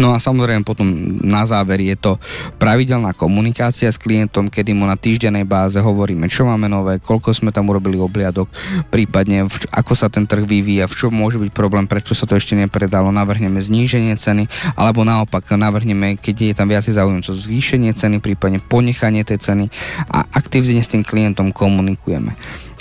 No 0.00 0.16
a 0.16 0.18
samozrejme 0.18 0.64
potom 0.64 0.86
na 1.20 1.44
záver 1.44 1.84
je 1.84 1.92
to 1.92 2.16
pravidelná 2.56 3.12
komunikácia 3.12 3.92
s 3.92 4.00
klientom, 4.00 4.48
kedy 4.48 4.72
mu 4.72 4.88
na 4.88 4.96
týždennej 4.96 5.44
báze 5.44 5.76
hovoríme, 5.76 6.24
čo 6.26 6.48
máme 6.48 6.72
nové, 6.72 6.96
koľko 6.98 7.36
sme 7.36 7.52
tam 7.52 7.68
urobili 7.68 8.00
obliadok, 8.00 8.48
prípadne 8.88 9.44
v, 9.44 9.54
ako 9.68 9.92
sa 9.92 10.08
ten 10.08 10.24
trh 10.24 10.42
vyvíja, 10.48 10.88
v 10.88 10.96
čom 10.96 11.12
môže 11.12 11.36
byť 11.36 11.52
problém, 11.52 11.84
prečo 11.84 12.16
sa 12.16 12.24
to 12.24 12.34
ešte 12.34 12.56
nepredalo, 12.56 13.12
navrhneme 13.12 13.60
zníženie 13.60 14.16
ceny, 14.16 14.48
alebo 14.74 15.04
naopak 15.04 15.52
navrhneme, 15.52 16.16
keď 16.16 16.36
je 16.50 16.54
tam 16.56 16.72
viacej 16.72 16.96
záujemcov, 16.96 17.34
zvýšenie 17.36 17.92
ceny, 17.92 18.24
prípadne 18.24 18.58
ponechanie 18.58 19.22
tej 19.22 19.38
ceny 19.52 19.64
a 20.08 20.24
aktívne 20.32 20.80
s 20.80 20.88
tým 20.88 21.04
klientom 21.04 21.52
komunikujeme. 21.52 22.32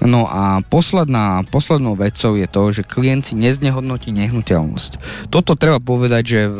No 0.06 0.28
a 0.28 0.64
posledná, 0.64 1.44
poslednou 1.52 1.96
vecou 2.00 2.40
je 2.40 2.48
to, 2.48 2.62
že 2.72 2.88
klient 2.88 3.28
si 3.28 3.36
neznehodnotí 3.36 4.16
nehnuteľnosť. 4.16 4.92
Toto 5.28 5.60
treba 5.60 5.84
povedať, 5.84 6.24
že 6.24 6.42
e, 6.48 6.52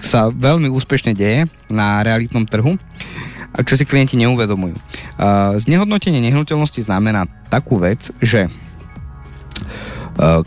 sa 0.00 0.32
veľmi 0.32 0.70
úspešne 0.72 1.12
deje 1.12 1.50
na 1.68 2.00
realitnom 2.00 2.46
trhu, 2.46 2.78
čo 3.64 3.74
si 3.74 3.82
klienti 3.82 4.14
neuvedomujú. 4.20 4.76
Znehodnotenie 5.58 6.22
nehnuteľnosti 6.22 6.86
znamená 6.86 7.26
takú 7.50 7.80
vec, 7.80 8.12
že 8.22 8.46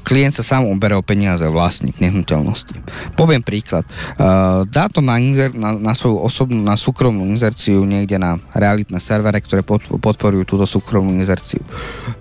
klient 0.04 0.36
sa 0.36 0.44
sám 0.44 0.68
uberá 0.68 1.00
o 1.00 1.04
peniaze, 1.04 1.48
vlastník 1.48 2.04
nehnuteľnosti. 2.04 2.76
Poviem 3.16 3.40
príklad. 3.40 3.88
Eh, 3.88 4.68
dá 4.68 4.92
to 4.92 5.00
na, 5.00 5.16
inzer, 5.18 5.56
na, 5.56 5.76
na 5.80 5.96
svoju 5.96 6.20
osobnú, 6.20 6.60
na 6.60 6.76
súkromnú 6.76 7.24
inzerciu 7.24 7.88
niekde 7.88 8.20
na 8.20 8.36
realitné 8.52 9.00
servere, 9.00 9.40
ktoré 9.40 9.64
podporujú 9.96 10.44
túto 10.44 10.68
súkromnú 10.68 11.16
inzerciu. 11.16 11.64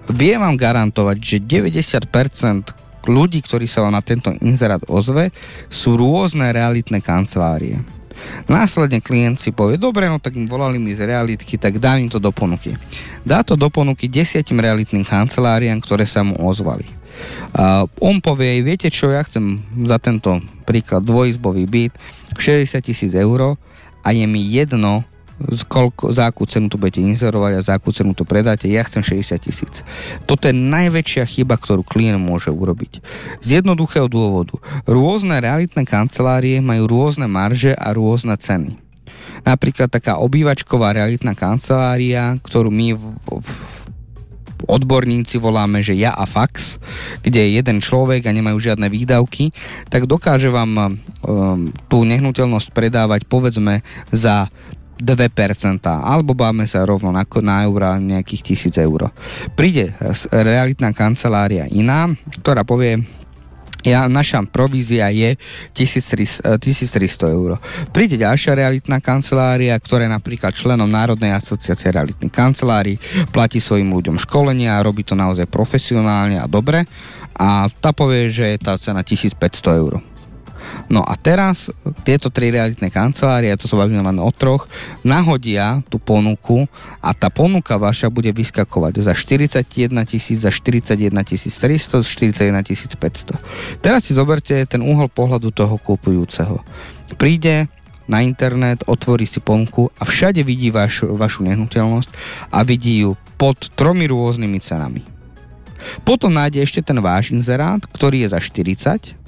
Viem 0.06 0.42
vám 0.42 0.54
garantovať, 0.54 1.16
že 1.18 1.36
90% 1.42 3.06
ľudí, 3.10 3.42
ktorí 3.42 3.66
sa 3.66 3.82
vám 3.82 3.98
na 3.98 4.04
tento 4.04 4.30
inzerát 4.44 4.82
ozve, 4.86 5.34
sú 5.66 5.98
rôzne 5.98 6.52
realitné 6.54 7.02
kancelárie. 7.02 7.80
Následne 8.44 9.00
klient 9.00 9.40
si 9.40 9.48
povie, 9.48 9.80
dobre, 9.80 10.04
no 10.04 10.20
tak 10.20 10.36
volali 10.44 10.76
mi 10.76 10.92
z 10.92 11.08
realitky, 11.08 11.56
tak 11.56 11.80
dám 11.80 12.04
im 12.04 12.12
to 12.12 12.20
do 12.20 12.28
ponuky. 12.28 12.76
Dá 13.24 13.40
to 13.40 13.56
do 13.56 13.72
ponuky 13.72 14.12
desiatim 14.12 14.60
realitným 14.60 15.08
kanceláriám, 15.08 15.80
ktoré 15.80 16.04
sa 16.04 16.20
mu 16.20 16.36
ozvali. 16.36 16.99
A 17.56 17.84
on 17.98 18.22
povie, 18.22 18.62
viete 18.62 18.88
čo, 18.88 19.10
ja 19.10 19.24
chcem 19.26 19.62
za 19.84 19.98
tento 19.98 20.38
príklad 20.64 21.02
dvojizbový 21.02 21.64
byt 21.66 21.92
60 22.38 22.78
tisíc 22.80 23.12
eur 23.12 23.58
a 24.00 24.08
je 24.14 24.24
mi 24.24 24.40
jedno, 24.46 25.02
koľko, 25.66 26.12
za 26.12 26.28
akú 26.28 26.44
cenu 26.44 26.68
to 26.68 26.76
budete 26.76 27.00
inzerovať 27.00 27.52
a 27.56 27.64
za 27.64 27.72
akú 27.80 27.90
cenu 27.90 28.12
to 28.12 28.28
predáte, 28.28 28.68
ja 28.68 28.84
chcem 28.84 29.00
60 29.00 29.40
tisíc. 29.40 29.74
Toto 30.28 30.46
je 30.46 30.54
najväčšia 30.54 31.24
chyba, 31.24 31.56
ktorú 31.56 31.80
klient 31.82 32.20
môže 32.20 32.52
urobiť. 32.52 33.00
Z 33.40 33.64
jednoduchého 33.64 34.06
dôvodu. 34.06 34.60
Rôzne 34.84 35.40
realitné 35.40 35.88
kancelárie 35.88 36.60
majú 36.60 36.86
rôzne 36.92 37.24
marže 37.24 37.72
a 37.72 37.96
rôzne 37.96 38.36
ceny. 38.36 38.76
Napríklad 39.40 39.88
taká 39.88 40.20
obývačková 40.20 40.92
realitná 40.92 41.32
kancelária, 41.32 42.36
ktorú 42.44 42.68
my 42.68 42.92
v, 42.92 43.02
v, 43.24 43.48
odborníci 44.66 45.40
voláme, 45.40 45.80
že 45.80 45.96
ja 45.96 46.12
a 46.12 46.24
fax, 46.28 46.80
kde 47.24 47.40
je 47.46 47.50
jeden 47.60 47.78
človek 47.80 48.26
a 48.26 48.34
nemajú 48.34 48.58
žiadne 48.60 48.88
výdavky, 48.90 49.54
tak 49.88 50.04
dokáže 50.04 50.48
vám 50.52 50.70
um, 50.76 50.88
tú 51.88 52.04
nehnuteľnosť 52.04 52.68
predávať 52.74 53.24
povedzme 53.28 53.84
za 54.10 54.48
2%, 55.00 55.80
alebo 55.88 56.36
báme 56.36 56.68
sa 56.68 56.84
rovno 56.84 57.08
na, 57.08 57.24
na 57.40 57.64
eura 57.64 57.96
nejakých 57.96 58.68
1000 58.68 58.84
eur. 58.84 59.08
Príde 59.56 59.96
realitná 60.28 60.92
kancelária 60.92 61.64
iná, 61.72 62.12
ktorá 62.44 62.62
povie, 62.68 63.00
ja, 63.84 64.06
naša 64.10 64.44
provízia 64.48 65.08
je 65.12 65.36
1300, 65.76 66.58
1300 66.58 67.36
eur. 67.36 67.56
Príde 67.94 68.20
ďalšia 68.20 68.56
realitná 68.58 69.00
kancelária, 69.00 69.76
ktorá 69.78 70.04
je 70.06 70.12
napríklad 70.12 70.52
členom 70.52 70.88
Národnej 70.88 71.32
asociácie 71.32 71.94
realitných 71.94 72.32
kancelárií, 72.32 72.96
platí 73.30 73.62
svojim 73.62 73.88
ľuďom 73.92 74.20
školenia, 74.20 74.82
robí 74.84 75.04
to 75.06 75.16
naozaj 75.16 75.48
profesionálne 75.48 76.40
a 76.40 76.46
dobre 76.50 76.84
a 77.40 77.72
tá 77.80 77.96
povie, 77.96 78.28
že 78.28 78.44
je 78.52 78.58
tá 78.60 78.76
cena 78.76 79.00
1500 79.00 79.80
eur. 79.80 80.09
No 80.90 81.06
a 81.06 81.14
teraz 81.14 81.70
tieto 82.02 82.34
tri 82.34 82.50
realitné 82.50 82.90
kancelárie, 82.90 83.54
to 83.54 83.70
sa 83.70 83.78
bavíme 83.78 84.02
len 84.02 84.18
o 84.18 84.26
troch, 84.34 84.66
nahodia 85.06 85.86
tú 85.86 86.02
ponuku 86.02 86.66
a 86.98 87.14
tá 87.14 87.30
ponuka 87.30 87.78
vaša 87.78 88.10
bude 88.10 88.34
vyskakovať 88.34 89.06
za 89.06 89.14
41 89.14 89.62
tisíc, 90.02 90.42
za 90.42 90.50
41 90.50 91.14
300, 91.14 92.02
41 92.02 92.98
500. 92.98 93.78
Teraz 93.78 94.10
si 94.10 94.18
zoberte 94.18 94.66
ten 94.66 94.82
úhol 94.82 95.06
pohľadu 95.06 95.54
toho 95.54 95.78
kúpujúceho. 95.78 96.58
Príde 97.14 97.70
na 98.10 98.26
internet, 98.26 98.82
otvorí 98.90 99.30
si 99.30 99.38
ponuku 99.38 99.86
a 99.94 100.02
všade 100.02 100.42
vidí 100.42 100.74
vaš, 100.74 101.06
vašu 101.06 101.46
nehnuteľnosť 101.46 102.10
a 102.50 102.66
vidí 102.66 103.06
ju 103.06 103.14
pod 103.38 103.70
tromi 103.78 104.10
rôznymi 104.10 104.58
cenami. 104.58 105.06
Potom 106.02 106.34
nájde 106.34 106.66
ešte 106.66 106.82
ten 106.82 106.98
váš 106.98 107.30
inzerát, 107.30 107.78
ktorý 107.78 108.26
je 108.26 108.34
za 108.34 108.40
40 108.42 109.19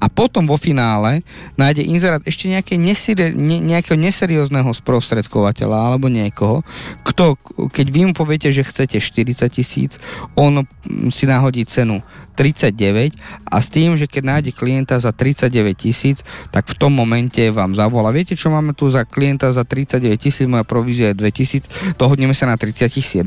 a 0.00 0.06
potom 0.08 0.46
vo 0.46 0.56
finále 0.58 1.24
nájde 1.54 1.84
inzerát 1.86 2.22
ešte 2.24 2.50
nejaké 2.50 2.74
neseri- 2.76 3.34
ne, 3.34 3.60
nejakého 3.60 3.98
neseriózneho 3.98 4.70
sprostredkovateľa 4.72 5.94
alebo 5.94 6.10
niekoho, 6.10 6.66
kto, 7.06 7.38
keď 7.70 7.86
vy 7.90 8.00
mu 8.10 8.12
poviete, 8.12 8.50
že 8.50 8.66
chcete 8.66 8.98
40 8.98 9.48
tisíc, 9.48 9.96
on 10.34 10.66
si 11.10 11.24
nahodí 11.24 11.64
cenu 11.64 12.02
39 12.34 13.14
a 13.46 13.56
s 13.62 13.70
tým, 13.70 13.94
že 13.94 14.10
keď 14.10 14.22
nájde 14.26 14.50
klienta 14.52 14.98
za 14.98 15.14
39 15.14 15.54
tisíc, 15.78 16.26
tak 16.50 16.66
v 16.66 16.74
tom 16.74 16.92
momente 16.92 17.40
vám 17.54 17.78
zavolá. 17.78 18.10
Viete, 18.10 18.34
čo 18.34 18.50
máme 18.50 18.74
tu 18.74 18.90
za 18.90 19.06
klienta 19.06 19.54
za 19.54 19.62
39 19.62 20.18
tisíc, 20.18 20.44
moja 20.50 20.66
provízia 20.66 21.14
je 21.14 21.22
2 21.22 21.30
tisíc, 21.30 21.64
dohodneme 21.94 22.34
sa 22.34 22.50
na 22.50 22.58
37 22.58 23.22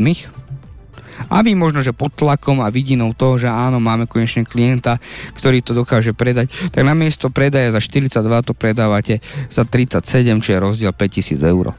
a 1.26 1.42
vy 1.42 1.58
možno, 1.58 1.82
že 1.82 1.96
pod 1.96 2.14
tlakom 2.14 2.62
a 2.62 2.70
vidinou 2.70 3.12
toho, 3.18 3.42
že 3.42 3.50
áno, 3.50 3.82
máme 3.82 4.06
konečne 4.06 4.46
klienta, 4.46 5.02
ktorý 5.36 5.66
to 5.66 5.74
dokáže 5.74 6.14
predať, 6.14 6.54
tak 6.70 6.86
namiesto 6.86 7.34
predaja 7.34 7.74
za 7.74 7.82
42 7.82 8.22
to 8.46 8.54
predávate 8.54 9.20
za 9.50 9.66
37, 9.66 10.44
čo 10.44 10.50
je 10.54 10.60
rozdiel 10.60 10.92
5000 10.94 11.42
eur. 11.42 11.74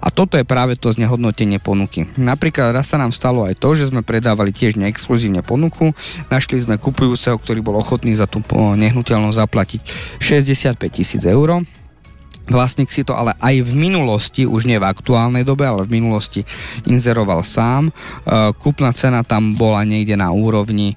A 0.00 0.08
toto 0.08 0.40
je 0.40 0.48
práve 0.48 0.74
to 0.80 0.90
znehodnotenie 0.90 1.60
ponuky. 1.60 2.08
Napríklad 2.16 2.72
raz 2.72 2.88
sa 2.88 2.96
nám 2.96 3.12
stalo 3.12 3.44
aj 3.44 3.60
to, 3.60 3.76
že 3.76 3.92
sme 3.92 4.00
predávali 4.00 4.50
tiež 4.50 4.80
neexkluzívne 4.80 5.44
ponuku, 5.44 5.92
našli 6.32 6.64
sme 6.64 6.80
kupujúceho, 6.80 7.36
ktorý 7.36 7.60
bol 7.60 7.76
ochotný 7.78 8.16
za 8.16 8.24
tú 8.24 8.40
nehnuteľnosť 8.52 9.38
zaplatiť 9.38 9.80
65 10.18 10.78
tisíc 10.88 11.22
eur 11.22 11.62
Vlastník 12.48 12.88
si 12.88 13.04
to 13.04 13.12
ale 13.12 13.36
aj 13.44 13.60
v 13.60 13.72
minulosti, 13.76 14.48
už 14.48 14.64
nie 14.64 14.80
v 14.80 14.88
aktuálnej 14.88 15.44
dobe, 15.44 15.68
ale 15.68 15.84
v 15.84 16.00
minulosti 16.00 16.48
inzeroval 16.88 17.44
sám. 17.44 17.88
E, 17.88 17.92
kúpna 18.56 18.96
cena 18.96 19.20
tam 19.20 19.52
bola 19.52 19.84
niekde 19.84 20.16
na 20.16 20.32
úrovni 20.32 20.92
e, 20.92 20.96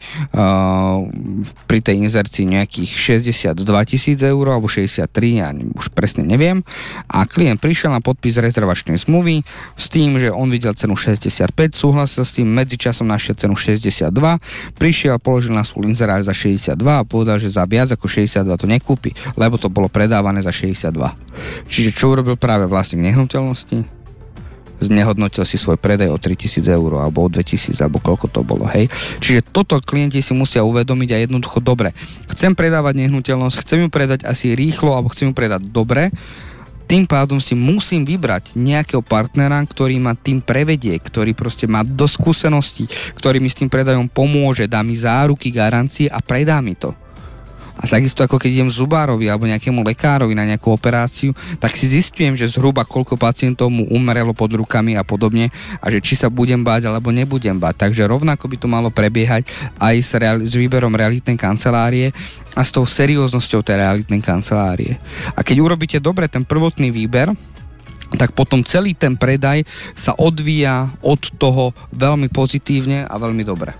pri 1.68 1.80
tej 1.84 2.08
inzercii 2.08 2.48
nejakých 2.48 3.20
62 3.22 3.68
tisíc 3.84 4.20
eur 4.24 4.46
alebo 4.48 4.72
63, 4.72 5.44
ja 5.44 5.52
už 5.52 5.92
presne 5.92 6.24
neviem. 6.24 6.64
A 7.12 7.28
klient 7.28 7.60
prišiel 7.60 7.92
na 7.92 8.00
podpis 8.00 8.40
rezervačnej 8.40 8.96
zmluvy 8.96 9.44
s 9.76 9.92
tým, 9.92 10.16
že 10.24 10.32
on 10.32 10.48
videl 10.48 10.72
cenu 10.72 10.96
65, 10.96 11.52
súhlasil 11.76 12.24
s 12.24 12.32
tým, 12.40 12.48
medzičasom 12.48 13.04
našiel 13.04 13.36
cenu 13.36 13.60
62, 13.60 14.08
prišiel, 14.80 15.20
položil 15.20 15.52
na 15.52 15.68
svoj 15.68 15.92
inzerát 15.92 16.24
za 16.24 16.32
62 16.32 16.80
a 16.80 17.04
povedal, 17.04 17.44
že 17.44 17.52
za 17.52 17.68
viac 17.68 17.92
ako 17.92 18.08
62 18.08 18.48
to 18.56 18.68
nekúpi, 18.72 19.12
lebo 19.36 19.60
to 19.60 19.68
bolo 19.68 19.92
predávané 19.92 20.40
za 20.40 20.56
62. 20.56 21.41
Čiže 21.68 21.96
čo 21.96 22.14
urobil 22.14 22.36
práve 22.36 22.68
vlastník 22.68 23.06
nehnuteľnosti? 23.06 24.02
znehodnotil 24.82 25.46
si 25.46 25.62
svoj 25.62 25.78
predaj 25.78 26.10
o 26.10 26.18
3000 26.18 26.66
eur 26.66 27.06
alebo 27.06 27.22
o 27.22 27.30
2000 27.30 27.78
alebo 27.86 28.02
koľko 28.02 28.26
to 28.34 28.42
bolo, 28.42 28.66
hej. 28.66 28.90
Čiže 29.22 29.54
toto 29.54 29.78
klienti 29.78 30.26
si 30.26 30.34
musia 30.34 30.66
uvedomiť 30.66 31.10
a 31.14 31.22
jednoducho 31.22 31.62
dobre. 31.62 31.94
Chcem 32.34 32.58
predávať 32.58 33.06
nehnuteľnosť, 33.06 33.62
chcem 33.62 33.86
ju 33.86 33.88
predať 33.94 34.26
asi 34.26 34.58
rýchlo 34.58 34.98
alebo 34.98 35.14
chcem 35.14 35.30
ju 35.30 35.34
predať 35.38 35.70
dobre, 35.70 36.10
tým 36.92 37.08
pádom 37.08 37.40
si 37.40 37.56
musím 37.56 38.04
vybrať 38.04 38.52
nejakého 38.52 39.00
partnera, 39.00 39.64
ktorý 39.64 39.96
ma 39.96 40.12
tým 40.12 40.44
prevedie, 40.44 41.00
ktorý 41.00 41.32
proste 41.32 41.64
má 41.64 41.88
do 41.88 42.04
skúseností, 42.04 42.84
ktorý 43.16 43.40
mi 43.40 43.48
s 43.48 43.56
tým 43.56 43.72
predajom 43.72 44.12
pomôže, 44.12 44.68
dá 44.68 44.84
mi 44.84 45.00
záruky, 45.00 45.56
garancie 45.56 46.12
a 46.12 46.20
predá 46.20 46.60
mi 46.60 46.76
to. 46.76 46.92
A 47.82 47.90
takisto 47.90 48.22
ako 48.22 48.38
keď 48.38 48.62
idem 48.62 48.70
zubárovi 48.70 49.26
alebo 49.26 49.50
nejakému 49.50 49.82
lekárovi 49.82 50.38
na 50.38 50.46
nejakú 50.46 50.70
operáciu, 50.70 51.34
tak 51.58 51.74
si 51.74 51.90
zistujem, 51.90 52.38
že 52.38 52.54
zhruba 52.54 52.86
koľko 52.86 53.18
pacientov 53.18 53.74
mu 53.74 53.90
umrelo 53.90 54.38
pod 54.38 54.54
rukami 54.54 54.94
a 54.94 55.02
podobne 55.02 55.50
a 55.82 55.86
že 55.90 55.98
či 55.98 56.14
sa 56.14 56.30
budem 56.30 56.62
báť 56.62 56.86
alebo 56.86 57.10
nebudem 57.10 57.58
báť. 57.58 57.90
Takže 57.90 58.06
rovnako 58.06 58.46
by 58.46 58.58
to 58.62 58.68
malo 58.70 58.94
prebiehať 58.94 59.50
aj 59.82 59.96
s, 59.98 60.12
reali- 60.14 60.46
s 60.46 60.54
výberom 60.54 60.94
realitnej 60.94 61.34
kancelárie 61.42 62.14
a 62.54 62.62
s 62.62 62.70
tou 62.70 62.86
serióznosťou 62.86 63.66
tej 63.66 63.82
realitnej 63.82 64.22
kancelárie. 64.22 65.02
A 65.34 65.42
keď 65.42 65.66
urobíte 65.66 65.98
dobre 65.98 66.30
ten 66.30 66.46
prvotný 66.46 66.94
výber, 66.94 67.34
tak 68.12 68.36
potom 68.36 68.60
celý 68.62 68.92
ten 68.92 69.16
predaj 69.16 69.64
sa 69.96 70.12
odvíja 70.20 70.92
od 71.00 71.22
toho 71.40 71.72
veľmi 71.96 72.28
pozitívne 72.28 73.08
a 73.08 73.16
veľmi 73.16 73.44
dobre. 73.48 73.72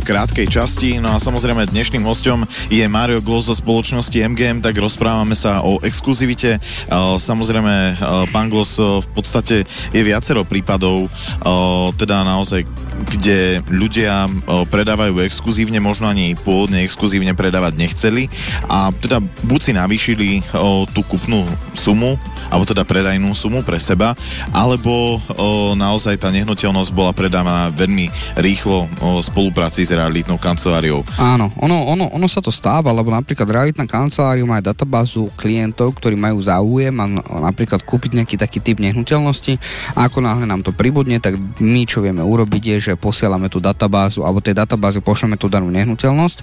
krátkej 0.00 0.46
časti. 0.48 1.00
No 1.00 1.08
a 1.16 1.22
samozrejme 1.22 1.66
dnešným 1.68 2.04
hostom 2.06 2.46
je 2.70 2.86
Mario 2.86 3.20
Glo 3.24 3.40
zo 3.40 3.54
spoločnosti 3.56 4.14
MGM, 4.14 4.62
tak 4.62 4.78
rozprávame 4.78 5.34
sa 5.34 5.62
o 5.64 5.80
exkluzivite. 5.82 6.58
Samozrejme, 7.18 7.96
pán 8.30 8.50
Glos 8.52 8.76
v 8.78 9.08
podstate 9.14 9.64
je 9.90 10.02
viacero 10.02 10.44
prípadov, 10.44 11.08
teda 11.96 12.26
naozaj, 12.26 12.66
kde 13.08 13.62
ľudia 13.70 14.26
predávajú 14.68 15.22
exkluzívne, 15.24 15.80
možno 15.82 16.10
ani 16.10 16.34
pôvodne 16.36 16.84
exkluzívne 16.84 17.32
predávať 17.32 17.74
nechceli 17.78 18.28
a 18.68 18.92
teda 18.92 19.22
buď 19.48 19.60
si 19.62 19.72
navýšili 19.72 20.28
tú 20.92 21.00
kupnú 21.06 21.46
sumu, 21.72 22.20
alebo 22.52 22.68
teda 22.68 22.84
predajnú 22.84 23.32
sumu 23.32 23.64
pre 23.64 23.80
seba, 23.80 24.12
alebo 24.52 25.18
naozaj 25.74 26.20
tá 26.20 26.28
nehnuteľnosť 26.28 26.90
bola 26.92 27.14
predávaná 27.16 27.72
veľmi 27.72 28.10
rýchlo 28.38 28.86
v 29.00 29.22
spolupráci 29.24 29.86
s 29.86 29.94
realitnou 29.94 30.36
kanceláriou. 30.36 31.06
Áno, 31.16 31.48
ono, 31.58 31.88
ono, 31.88 32.10
ono 32.12 32.26
sa 32.28 32.42
to 32.42 32.52
stáva, 32.52 32.92
lebo 32.92 33.08
napríklad 33.08 33.48
realitná 33.48 33.86
kancelária 33.88 34.44
má 34.44 34.60
databázu 34.60 35.30
klientov, 35.38 35.94
ktorí 35.96 36.18
majú 36.18 36.41
záujem 36.42 36.94
a 36.98 37.06
napríklad 37.50 37.86
kúpiť 37.86 38.18
nejaký 38.18 38.36
taký 38.36 38.58
typ 38.58 38.82
nehnuteľnosti 38.82 39.56
a 39.94 40.10
ako 40.10 40.18
náhle 40.20 40.44
nám 40.44 40.66
to 40.66 40.74
pribudne, 40.74 41.22
tak 41.22 41.38
my 41.62 41.86
čo 41.86 42.02
vieme 42.02 42.20
urobiť 42.20 42.62
je, 42.76 42.76
že 42.92 43.00
posielame 43.00 43.46
tú 43.46 43.62
databázu 43.62 44.26
alebo 44.26 44.42
tej 44.42 44.58
databáze 44.58 44.98
pošleme 44.98 45.38
tú 45.38 45.46
danú 45.46 45.70
nehnuteľnosť 45.70 46.38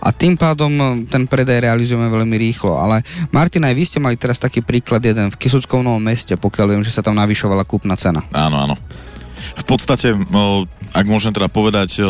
a 0.00 0.08
tým 0.10 0.40
pádom 0.40 0.72
e, 0.72 0.84
ten 1.06 1.28
predaj 1.28 1.60
realizujeme 1.60 2.08
veľmi 2.08 2.36
rýchlo. 2.40 2.80
Ale 2.80 3.04
Martin, 3.30 3.68
aj 3.68 3.74
vy 3.76 3.84
ste 3.84 3.98
mali 4.00 4.16
teraz 4.16 4.40
taký 4.40 4.64
príklad 4.64 5.04
jeden 5.04 5.28
v 5.28 5.36
Kisuckom 5.36 5.84
meste, 6.00 6.38
pokiaľ 6.38 6.66
viem, 6.76 6.82
že 6.86 6.94
sa 6.94 7.04
tam 7.04 7.18
navyšovala 7.18 7.66
kúpna 7.66 7.98
cena. 7.98 8.22
Áno, 8.32 8.56
áno. 8.62 8.76
V 9.52 9.64
podstate, 9.68 10.16
ak 10.92 11.06
môžem 11.08 11.32
teda 11.32 11.48
povedať, 11.48 12.00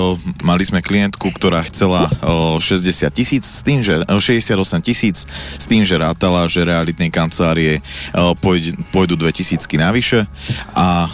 mali 0.42 0.62
sme 0.62 0.83
klientku, 0.83 1.31
ktorá 1.35 1.62
chcela 1.66 2.11
60 2.59 3.11
tisíc 3.14 3.44
s 3.46 3.61
tým, 3.62 3.83
že 3.83 4.02
68 4.07 4.83
tisíc 4.83 5.26
s 5.59 5.64
tým, 5.66 5.83
že 5.87 5.98
rátala, 5.98 6.46
že 6.46 6.66
realitnej 6.66 7.11
kancelárie 7.11 7.83
pôjdu 8.90 9.14
2 9.14 9.38
tisícky 9.38 9.78
navyše 9.78 10.26
a 10.74 11.11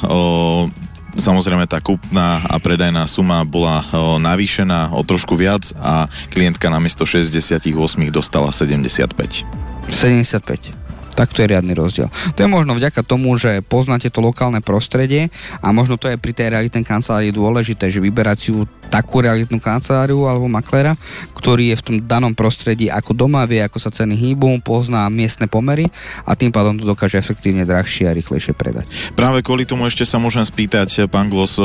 Samozrejme 1.18 1.66
tá 1.66 1.82
kúpna 1.82 2.38
a 2.46 2.62
predajná 2.62 3.02
suma 3.10 3.42
bola 3.42 3.82
o, 3.90 4.22
navýšená 4.22 4.94
o 4.94 5.02
trošku 5.02 5.34
viac 5.34 5.66
a 5.74 6.06
klientka 6.30 6.70
namiesto 6.70 7.02
68 7.02 7.74
dostala 8.14 8.54
75. 8.54 9.42
75 9.90 10.87
tak 11.18 11.34
to 11.34 11.42
je 11.42 11.50
riadny 11.50 11.74
rozdiel. 11.74 12.06
To 12.38 12.46
je 12.46 12.46
možno 12.46 12.78
vďaka 12.78 13.02
tomu, 13.02 13.34
že 13.34 13.58
poznáte 13.66 14.06
to 14.06 14.22
lokálne 14.22 14.62
prostredie 14.62 15.34
a 15.58 15.74
možno 15.74 15.98
to 15.98 16.06
je 16.06 16.14
pri 16.14 16.30
tej 16.30 16.54
realitnej 16.54 16.86
kancelárii 16.86 17.34
dôležité, 17.34 17.90
že 17.90 17.98
vyberať 17.98 18.38
si 18.38 18.54
takú 18.88 19.20
realitnú 19.20 19.60
kanceláriu 19.60 20.24
alebo 20.24 20.48
maklera, 20.48 20.96
ktorý 21.36 21.70
je 21.70 21.76
v 21.78 21.84
tom 21.84 21.96
danom 22.02 22.32
prostredí 22.32 22.88
ako 22.88 23.12
doma, 23.14 23.44
vie, 23.44 23.60
ako 23.60 23.76
sa 23.78 23.92
ceny 23.92 24.16
hýbu, 24.16 24.64
pozná 24.64 25.06
miestne 25.12 25.46
pomery 25.46 25.86
a 26.24 26.32
tým 26.34 26.50
pádom 26.50 26.80
to 26.80 26.88
dokáže 26.88 27.20
efektívne 27.20 27.68
drahšie 27.68 28.08
a 28.08 28.16
rýchlejšie 28.16 28.56
predať. 28.56 28.88
Práve 29.12 29.44
kvôli 29.44 29.68
tomu 29.68 29.84
ešte 29.86 30.08
sa 30.08 30.16
môžem 30.16 30.42
spýtať, 30.42 31.06
pán 31.12 31.28
Glos, 31.28 31.60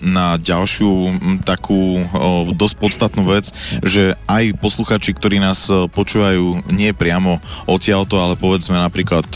na 0.00 0.38
ďalšiu 0.38 1.18
takú 1.42 2.00
dosť 2.54 2.76
podstatnú 2.78 3.26
vec, 3.26 3.50
že 3.82 4.14
aj 4.30 4.56
posluchači, 4.62 5.12
ktorí 5.18 5.42
nás 5.42 5.66
počúvajú 5.92 6.70
nie 6.70 6.94
priamo 6.94 7.42
odtiaľto, 7.66 8.22
ale 8.22 8.38
povedzme 8.38 8.78
napríklad 8.78 9.26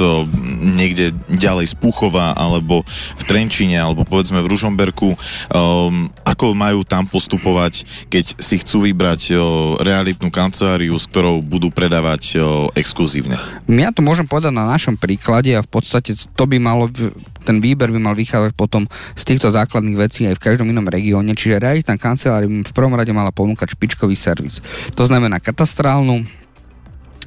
niekde 0.62 1.10
ďalej 1.26 1.74
z 1.74 1.76
Puchova 1.76 2.32
alebo 2.38 2.86
v 3.18 3.22
Trenčine 3.26 3.76
alebo 3.82 4.06
povedzme 4.06 4.38
v 4.38 4.50
Ružomberku, 4.50 5.12
um, 5.12 6.08
ako 6.22 6.54
majú 6.54 6.86
tam 6.86 7.04
postupovať, 7.10 7.84
keď 8.08 8.38
si 8.38 8.62
chcú 8.62 8.86
vybrať 8.86 9.34
uh, 9.34 9.40
realitnú 9.82 10.30
kanceláriu, 10.30 10.94
s 10.94 11.10
ktorou 11.10 11.42
budú 11.42 11.74
predávať 11.74 12.38
uh, 12.38 12.70
exkluzívne? 12.78 13.36
Ja 13.66 13.90
to 13.90 14.00
môžem 14.00 14.30
povedať 14.30 14.54
na 14.54 14.64
našom 14.70 14.94
príklade 14.94 15.50
a 15.52 15.66
v 15.66 15.68
podstate 15.68 16.14
to 16.14 16.44
by 16.46 16.62
malo 16.62 16.86
ten 17.42 17.58
výber 17.58 17.90
by 17.90 17.98
mal 17.98 18.14
vychádzať 18.14 18.54
potom 18.54 18.86
z 19.18 19.22
týchto 19.26 19.50
základných 19.50 19.98
vecí 19.98 20.24
aj 20.30 20.38
v 20.38 20.44
každom 20.46 20.70
inom 20.70 20.86
regióne, 20.86 21.34
čiže 21.34 21.58
realitná 21.58 21.98
kancelária 21.98 22.46
by 22.46 22.62
v 22.62 22.76
prvom 22.76 22.94
rade 22.94 23.10
mala 23.10 23.34
ponúkať 23.34 23.74
špičkový 23.74 24.14
servis. 24.14 24.62
To 24.94 25.02
znamená 25.02 25.42
katastrálnu, 25.42 26.22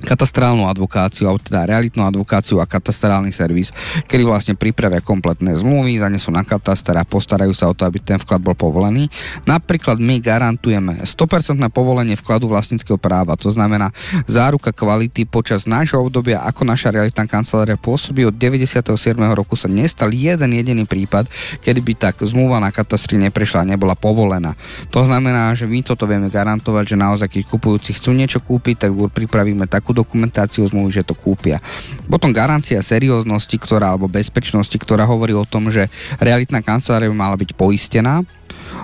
katastrálnu 0.01 0.67
advokáciu, 0.67 1.29
alebo 1.29 1.39
teda 1.39 1.63
realitnú 1.65 2.03
advokáciu 2.03 2.59
a 2.59 2.67
katastrálny 2.67 3.31
servis, 3.31 3.71
kedy 4.05 4.27
vlastne 4.27 4.53
pripravia 4.57 4.99
kompletné 4.99 5.55
zmluvy, 5.55 6.01
zanesú 6.01 6.33
na 6.33 6.43
katastra 6.43 7.01
a 7.01 7.07
postarajú 7.07 7.55
sa 7.55 7.71
o 7.71 7.73
to, 7.77 7.87
aby 7.87 8.03
ten 8.03 8.19
vklad 8.19 8.43
bol 8.43 8.57
povolený. 8.57 9.07
Napríklad 9.47 10.01
my 10.01 10.19
garantujeme 10.19 11.05
100% 11.05 11.61
povolenie 11.71 12.19
vkladu 12.19 12.51
vlastníckého 12.51 12.99
práva, 12.99 13.39
to 13.39 13.47
znamená 13.53 13.95
záruka 14.27 14.75
kvality 14.75 15.23
počas 15.23 15.69
nášho 15.69 16.01
obdobia, 16.03 16.43
ako 16.43 16.67
naša 16.67 16.91
realitná 16.91 17.23
kancelária 17.29 17.79
pôsobí 17.79 18.27
od 18.27 18.35
97. 18.35 18.91
roku 19.31 19.55
sa 19.55 19.71
nestal 19.71 20.11
jeden 20.11 20.51
jediný 20.51 20.83
prípad, 20.83 21.29
kedy 21.61 21.79
by 21.79 21.93
tak 21.95 22.15
zmluva 22.25 22.59
na 22.59 22.73
katastri 22.73 23.15
neprešla 23.21 23.63
a 23.63 23.69
nebola 23.69 23.93
povolená. 23.93 24.57
To 24.91 25.05
znamená, 25.05 25.53
že 25.53 25.69
my 25.69 25.85
toto 25.85 26.09
vieme 26.09 26.27
garantovať, 26.27 26.95
že 26.95 26.97
naozaj, 26.97 27.27
keď 27.29 27.41
kupujúci 27.45 27.93
chcú 27.95 28.11
niečo 28.11 28.41
kúpiť, 28.41 28.87
tak 28.87 28.91
pripravíme 28.91 29.69
tak 29.69 29.84
takú 29.85 29.93
dokumentáciu 29.93 30.65
zmluvy, 30.65 30.97
že 30.97 31.05
to 31.05 31.13
kúpia. 31.13 31.61
Potom 32.09 32.33
garancia 32.33 32.81
serióznosti, 32.81 33.53
ktorá, 33.61 33.93
alebo 33.93 34.09
bezpečnosti, 34.09 34.73
ktorá 34.73 35.05
hovorí 35.05 35.37
o 35.37 35.45
tom, 35.45 35.69
že 35.69 35.85
realitná 36.17 36.65
kancelária 36.65 37.05
by 37.05 37.13
mala 37.13 37.37
byť 37.37 37.53
poistená, 37.53 38.25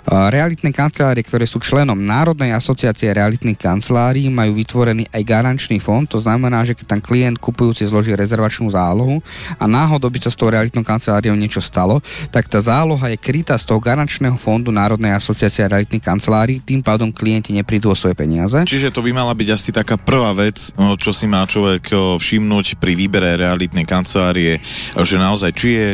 Realitné 0.07 0.73
kancelárie, 0.73 1.21
ktoré 1.21 1.45
sú 1.45 1.61
členom 1.61 1.95
Národnej 1.95 2.51
asociácie 2.57 3.13
realitných 3.13 3.59
kancelárií, 3.59 4.27
majú 4.33 4.57
vytvorený 4.57 5.05
aj 5.13 5.21
garančný 5.21 5.77
fond, 5.77 6.09
to 6.09 6.17
znamená, 6.17 6.65
že 6.65 6.73
keď 6.73 6.97
tam 6.97 7.01
klient 7.05 7.37
kupujúci 7.37 7.85
zloží 7.85 8.11
rezervačnú 8.17 8.69
zálohu 8.73 9.21
a 9.61 9.69
náhodou 9.69 10.09
by 10.09 10.19
sa 10.25 10.33
s 10.33 10.37
tou 10.37 10.49
realitnou 10.49 10.81
kanceláriou 10.81 11.37
niečo 11.37 11.61
stalo, 11.61 12.01
tak 12.33 12.49
tá 12.49 12.57
záloha 12.57 13.13
je 13.13 13.17
krytá 13.21 13.53
z 13.61 13.69
toho 13.69 13.77
garančného 13.77 14.35
fondu 14.41 14.73
Národnej 14.73 15.13
asociácie 15.13 15.69
realitných 15.69 16.01
kancelárií, 16.01 16.57
tým 16.65 16.81
pádom 16.81 17.13
klienti 17.13 17.53
neprídu 17.53 17.93
o 17.93 17.95
svoje 17.95 18.17
peniaze. 18.17 18.57
Čiže 18.65 18.89
to 18.89 19.05
by 19.05 19.13
mala 19.13 19.37
byť 19.37 19.49
asi 19.53 19.69
taká 19.69 20.01
prvá 20.01 20.33
vec, 20.33 20.73
no, 20.75 20.97
čo 20.97 21.13
si 21.13 21.29
má 21.29 21.45
človek 21.45 21.93
všimnúť 22.17 22.81
pri 22.81 22.97
výbere 22.97 23.37
realitnej 23.37 23.85
kancelárie, 23.85 24.57
že 24.97 25.15
naozaj 25.21 25.51
či 25.53 25.69
je 25.77 25.89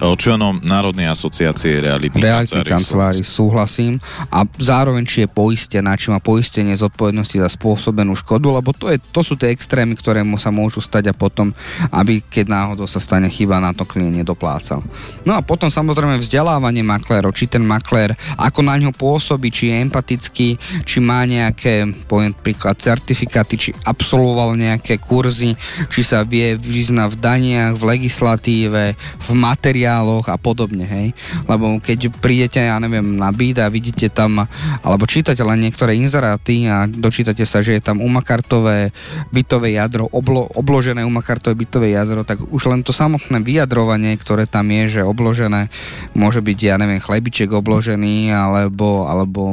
členom 0.00 0.64
Národnej 0.64 1.12
asociácie 1.12 1.84
realitných 1.84 2.24
kancelárií. 2.24 2.72
kancelárií 2.72 3.22
súhlasím. 3.30 4.02
A 4.34 4.42
zároveň, 4.58 5.06
či 5.06 5.22
je 5.22 5.28
poistená, 5.30 5.94
či 5.94 6.10
má 6.10 6.18
poistenie 6.18 6.74
zodpovednosti 6.74 7.38
za 7.38 7.48
spôsobenú 7.54 8.18
škodu, 8.18 8.50
lebo 8.50 8.74
to, 8.74 8.90
je, 8.90 8.98
to 8.98 9.22
sú 9.22 9.38
tie 9.38 9.54
extrémy, 9.54 9.94
ktoré 9.94 10.26
mu 10.26 10.34
sa 10.34 10.50
môžu 10.50 10.82
stať 10.82 11.12
a 11.12 11.14
potom, 11.14 11.54
aby 11.94 12.18
keď 12.18 12.50
náhodou 12.50 12.90
sa 12.90 12.98
stane 12.98 13.30
chyba, 13.30 13.62
na 13.62 13.70
to 13.70 13.86
klient 13.86 14.18
nedoplácal. 14.18 14.82
No 15.22 15.38
a 15.38 15.40
potom 15.44 15.70
samozrejme 15.70 16.18
vzdelávanie 16.18 16.82
maklérov, 16.82 17.30
či 17.30 17.46
ten 17.46 17.62
maklér, 17.62 18.18
ako 18.34 18.66
na 18.66 18.74
ňo 18.80 18.90
pôsobí, 18.90 19.52
či 19.52 19.70
je 19.70 19.84
empatický, 19.86 20.48
či 20.82 20.98
má 20.98 21.22
nejaké, 21.28 21.86
poviem 22.08 22.32
príklad, 22.32 22.80
certifikáty, 22.80 23.54
či 23.60 23.70
absolvoval 23.84 24.56
nejaké 24.56 24.96
kurzy, 24.96 25.54
či 25.92 26.00
sa 26.00 26.24
vie 26.24 26.56
vyznať 26.56 27.12
v 27.12 27.20
daniach, 27.20 27.72
v 27.76 27.86
legislatíve, 27.96 28.84
v 28.96 29.28
materiáloch 29.36 30.32
a 30.32 30.40
podobne, 30.40 30.88
hej. 30.88 31.08
Lebo 31.44 31.76
keď 31.78 32.08
prídete, 32.24 32.64
ja 32.64 32.80
neviem, 32.80 33.19
a 33.22 33.68
vidíte 33.72 34.08
tam, 34.08 34.44
alebo 34.80 35.04
čítate 35.04 35.40
len 35.44 35.60
niektoré 35.60 35.96
inzeráty 35.96 36.66
a 36.66 36.88
dočítate 36.88 37.44
sa, 37.44 37.60
že 37.60 37.76
je 37.78 37.82
tam 37.82 38.00
umakartové 38.00 38.90
bytové 39.30 39.76
jadro, 39.76 40.08
oblo, 40.10 40.48
obložené 40.56 41.04
umakartové 41.04 41.54
bytové 41.54 41.92
jadro, 41.92 42.24
tak 42.24 42.40
už 42.40 42.70
len 42.70 42.80
to 42.80 42.90
samotné 42.94 43.42
vyjadrovanie, 43.44 44.16
ktoré 44.16 44.48
tam 44.48 44.68
je, 44.70 45.00
že 45.00 45.02
obložené, 45.06 45.68
môže 46.16 46.40
byť, 46.40 46.58
ja 46.58 46.76
neviem, 46.80 47.02
chlebiček 47.02 47.52
obložený, 47.52 48.32
alebo, 48.32 49.04
alebo 49.06 49.48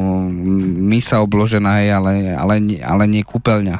misa 0.77 1.19
obložená, 1.19 1.83
ale, 1.91 2.33
ale, 2.33 2.55
ale 2.81 3.03
nie 3.09 3.23
kúpeľňa. 3.25 3.77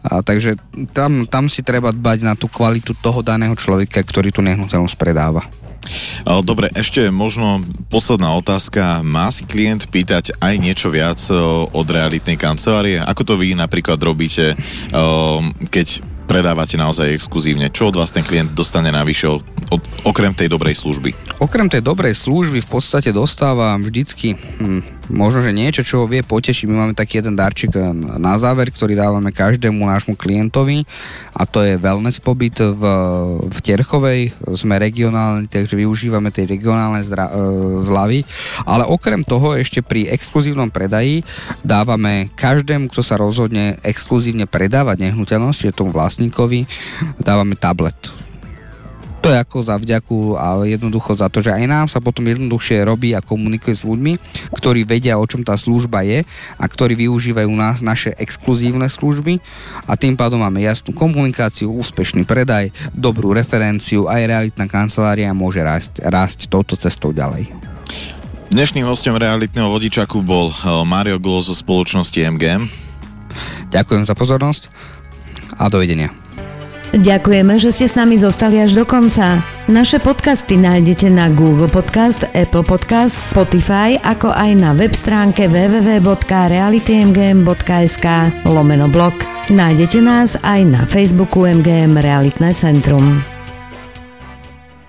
A, 0.00 0.24
takže 0.24 0.56
tam, 0.96 1.28
tam 1.28 1.46
si 1.52 1.60
treba 1.60 1.92
dbať 1.92 2.24
na 2.24 2.34
tú 2.34 2.48
kvalitu 2.48 2.96
toho 2.98 3.20
daného 3.20 3.52
človeka, 3.54 4.00
ktorý 4.00 4.32
tú 4.32 4.40
nehnuteľnosť 4.40 4.96
predáva. 4.96 5.44
Dobre, 6.24 6.70
ešte 6.74 7.08
možno 7.08 7.64
posledná 7.88 8.34
otázka. 8.36 9.02
Má 9.06 9.32
si 9.34 9.46
klient 9.46 9.88
pýtať 9.88 10.36
aj 10.38 10.54
niečo 10.58 10.88
viac 10.92 11.18
od 11.70 11.86
realitnej 11.86 12.36
kancelárie? 12.38 13.00
Ako 13.00 13.22
to 13.26 13.34
vy 13.36 13.54
napríklad 13.56 13.98
robíte, 14.00 14.54
keď 15.70 15.88
predávate 16.30 16.78
naozaj 16.78 17.10
exkluzívne? 17.10 17.74
Čo 17.74 17.90
od 17.90 17.98
vás 17.98 18.14
ten 18.14 18.22
klient 18.22 18.54
dostane 18.54 18.94
navyše 18.94 19.26
od, 19.26 19.42
okrem 20.06 20.30
tej 20.30 20.46
dobrej 20.46 20.78
služby? 20.78 21.10
Okrem 21.42 21.66
tej 21.66 21.82
dobrej 21.82 22.14
služby 22.14 22.62
v 22.62 22.70
podstate 22.70 23.10
dostáva 23.10 23.74
vždycky 23.74 24.38
hm, 24.38 24.99
možno, 25.10 25.42
že 25.42 25.52
niečo, 25.52 25.82
čo 25.82 26.02
ho 26.02 26.06
vie 26.06 26.22
potešiť. 26.22 26.64
My 26.70 26.86
máme 26.86 26.94
taký 26.94 27.20
jeden 27.20 27.34
darček 27.34 27.74
na 28.18 28.38
záver, 28.38 28.70
ktorý 28.70 28.94
dávame 28.94 29.34
každému 29.34 29.82
nášmu 29.82 30.14
klientovi 30.14 30.86
a 31.34 31.42
to 31.46 31.62
je 31.66 31.76
wellness 31.76 32.22
pobyt 32.22 32.58
v, 32.58 32.82
v 33.50 33.58
Terchovej. 33.60 34.34
Sme 34.54 34.78
regionálni, 34.78 35.50
takže 35.50 35.74
využívame 35.74 36.30
tie 36.30 36.46
regionálne 36.46 37.02
zra, 37.02 37.30
e, 37.30 37.34
zľavy. 37.86 38.22
Ale 38.64 38.86
okrem 38.86 39.26
toho 39.26 39.58
ešte 39.58 39.82
pri 39.82 40.10
exkluzívnom 40.10 40.70
predaji 40.70 41.26
dávame 41.66 42.30
každému, 42.38 42.90
kto 42.90 43.02
sa 43.02 43.18
rozhodne 43.18 43.76
exkluzívne 43.82 44.46
predávať 44.46 45.10
nehnuteľnosť, 45.10 45.58
čiže 45.58 45.78
tomu 45.78 45.90
vlastníkovi 45.90 46.66
dávame 47.18 47.58
tablet. 47.58 48.19
To 49.20 49.28
je 49.28 49.36
ako 49.36 49.58
za 49.60 49.76
vďaku 49.76 50.40
a 50.40 50.64
jednoducho 50.64 51.12
za 51.12 51.28
to, 51.28 51.44
že 51.44 51.52
aj 51.52 51.64
nám 51.68 51.86
sa 51.92 52.00
potom 52.00 52.24
jednoduchšie 52.24 52.88
robí 52.88 53.12
a 53.12 53.20
komunikuje 53.20 53.76
s 53.76 53.84
ľuďmi, 53.84 54.16
ktorí 54.56 54.88
vedia, 54.88 55.20
o 55.20 55.28
čom 55.28 55.44
tá 55.44 55.60
služba 55.60 56.00
je 56.08 56.24
a 56.56 56.64
ktorí 56.64 56.96
využívajú 56.96 57.52
nás, 57.52 57.84
naše 57.84 58.16
exkluzívne 58.16 58.88
služby 58.88 59.36
a 59.84 59.92
tým 60.00 60.16
pádom 60.16 60.40
máme 60.40 60.64
jasnú 60.64 60.96
komunikáciu, 60.96 61.68
úspešný 61.68 62.24
predaj, 62.24 62.72
dobrú 62.96 63.36
referenciu, 63.36 64.08
aj 64.08 64.24
realitná 64.24 64.64
kancelária 64.64 65.28
môže 65.36 65.60
rásť, 65.60 66.00
rásť 66.00 66.48
touto 66.48 66.72
cestou 66.80 67.12
ďalej. 67.12 67.52
Dnešným 68.50 68.88
hostom 68.88 69.14
realitného 69.14 69.68
vodičaku 69.68 70.24
bol 70.24 70.48
eh, 70.48 70.64
Mario 70.88 71.20
Glo 71.20 71.44
zo 71.44 71.52
spoločnosti 71.52 72.16
MGM. 72.16 72.66
Ďakujem 73.70 74.02
za 74.02 74.16
pozornosť 74.16 74.66
a 75.60 75.68
dovidenia. 75.70 76.10
Ďakujeme, 76.90 77.54
že 77.54 77.70
ste 77.70 77.86
s 77.86 77.94
nami 77.94 78.18
zostali 78.18 78.58
až 78.58 78.74
do 78.74 78.82
konca. 78.82 79.38
Naše 79.70 80.02
podcasty 80.02 80.58
nájdete 80.58 81.06
na 81.06 81.30
Google 81.30 81.70
Podcast, 81.70 82.26
Apple 82.34 82.66
Podcast, 82.66 83.30
Spotify, 83.30 83.94
ako 84.02 84.34
aj 84.34 84.50
na 84.58 84.74
web 84.74 84.90
stránke 84.90 85.46
www.realitymgm.sk 85.46 88.06
lomeno 88.42 88.90
blog. 88.90 89.14
Nájdete 89.54 90.02
nás 90.02 90.34
aj 90.42 90.66
na 90.66 90.82
Facebooku 90.82 91.46
MGM 91.46 91.94
Realitné 91.94 92.58
centrum. 92.58 93.22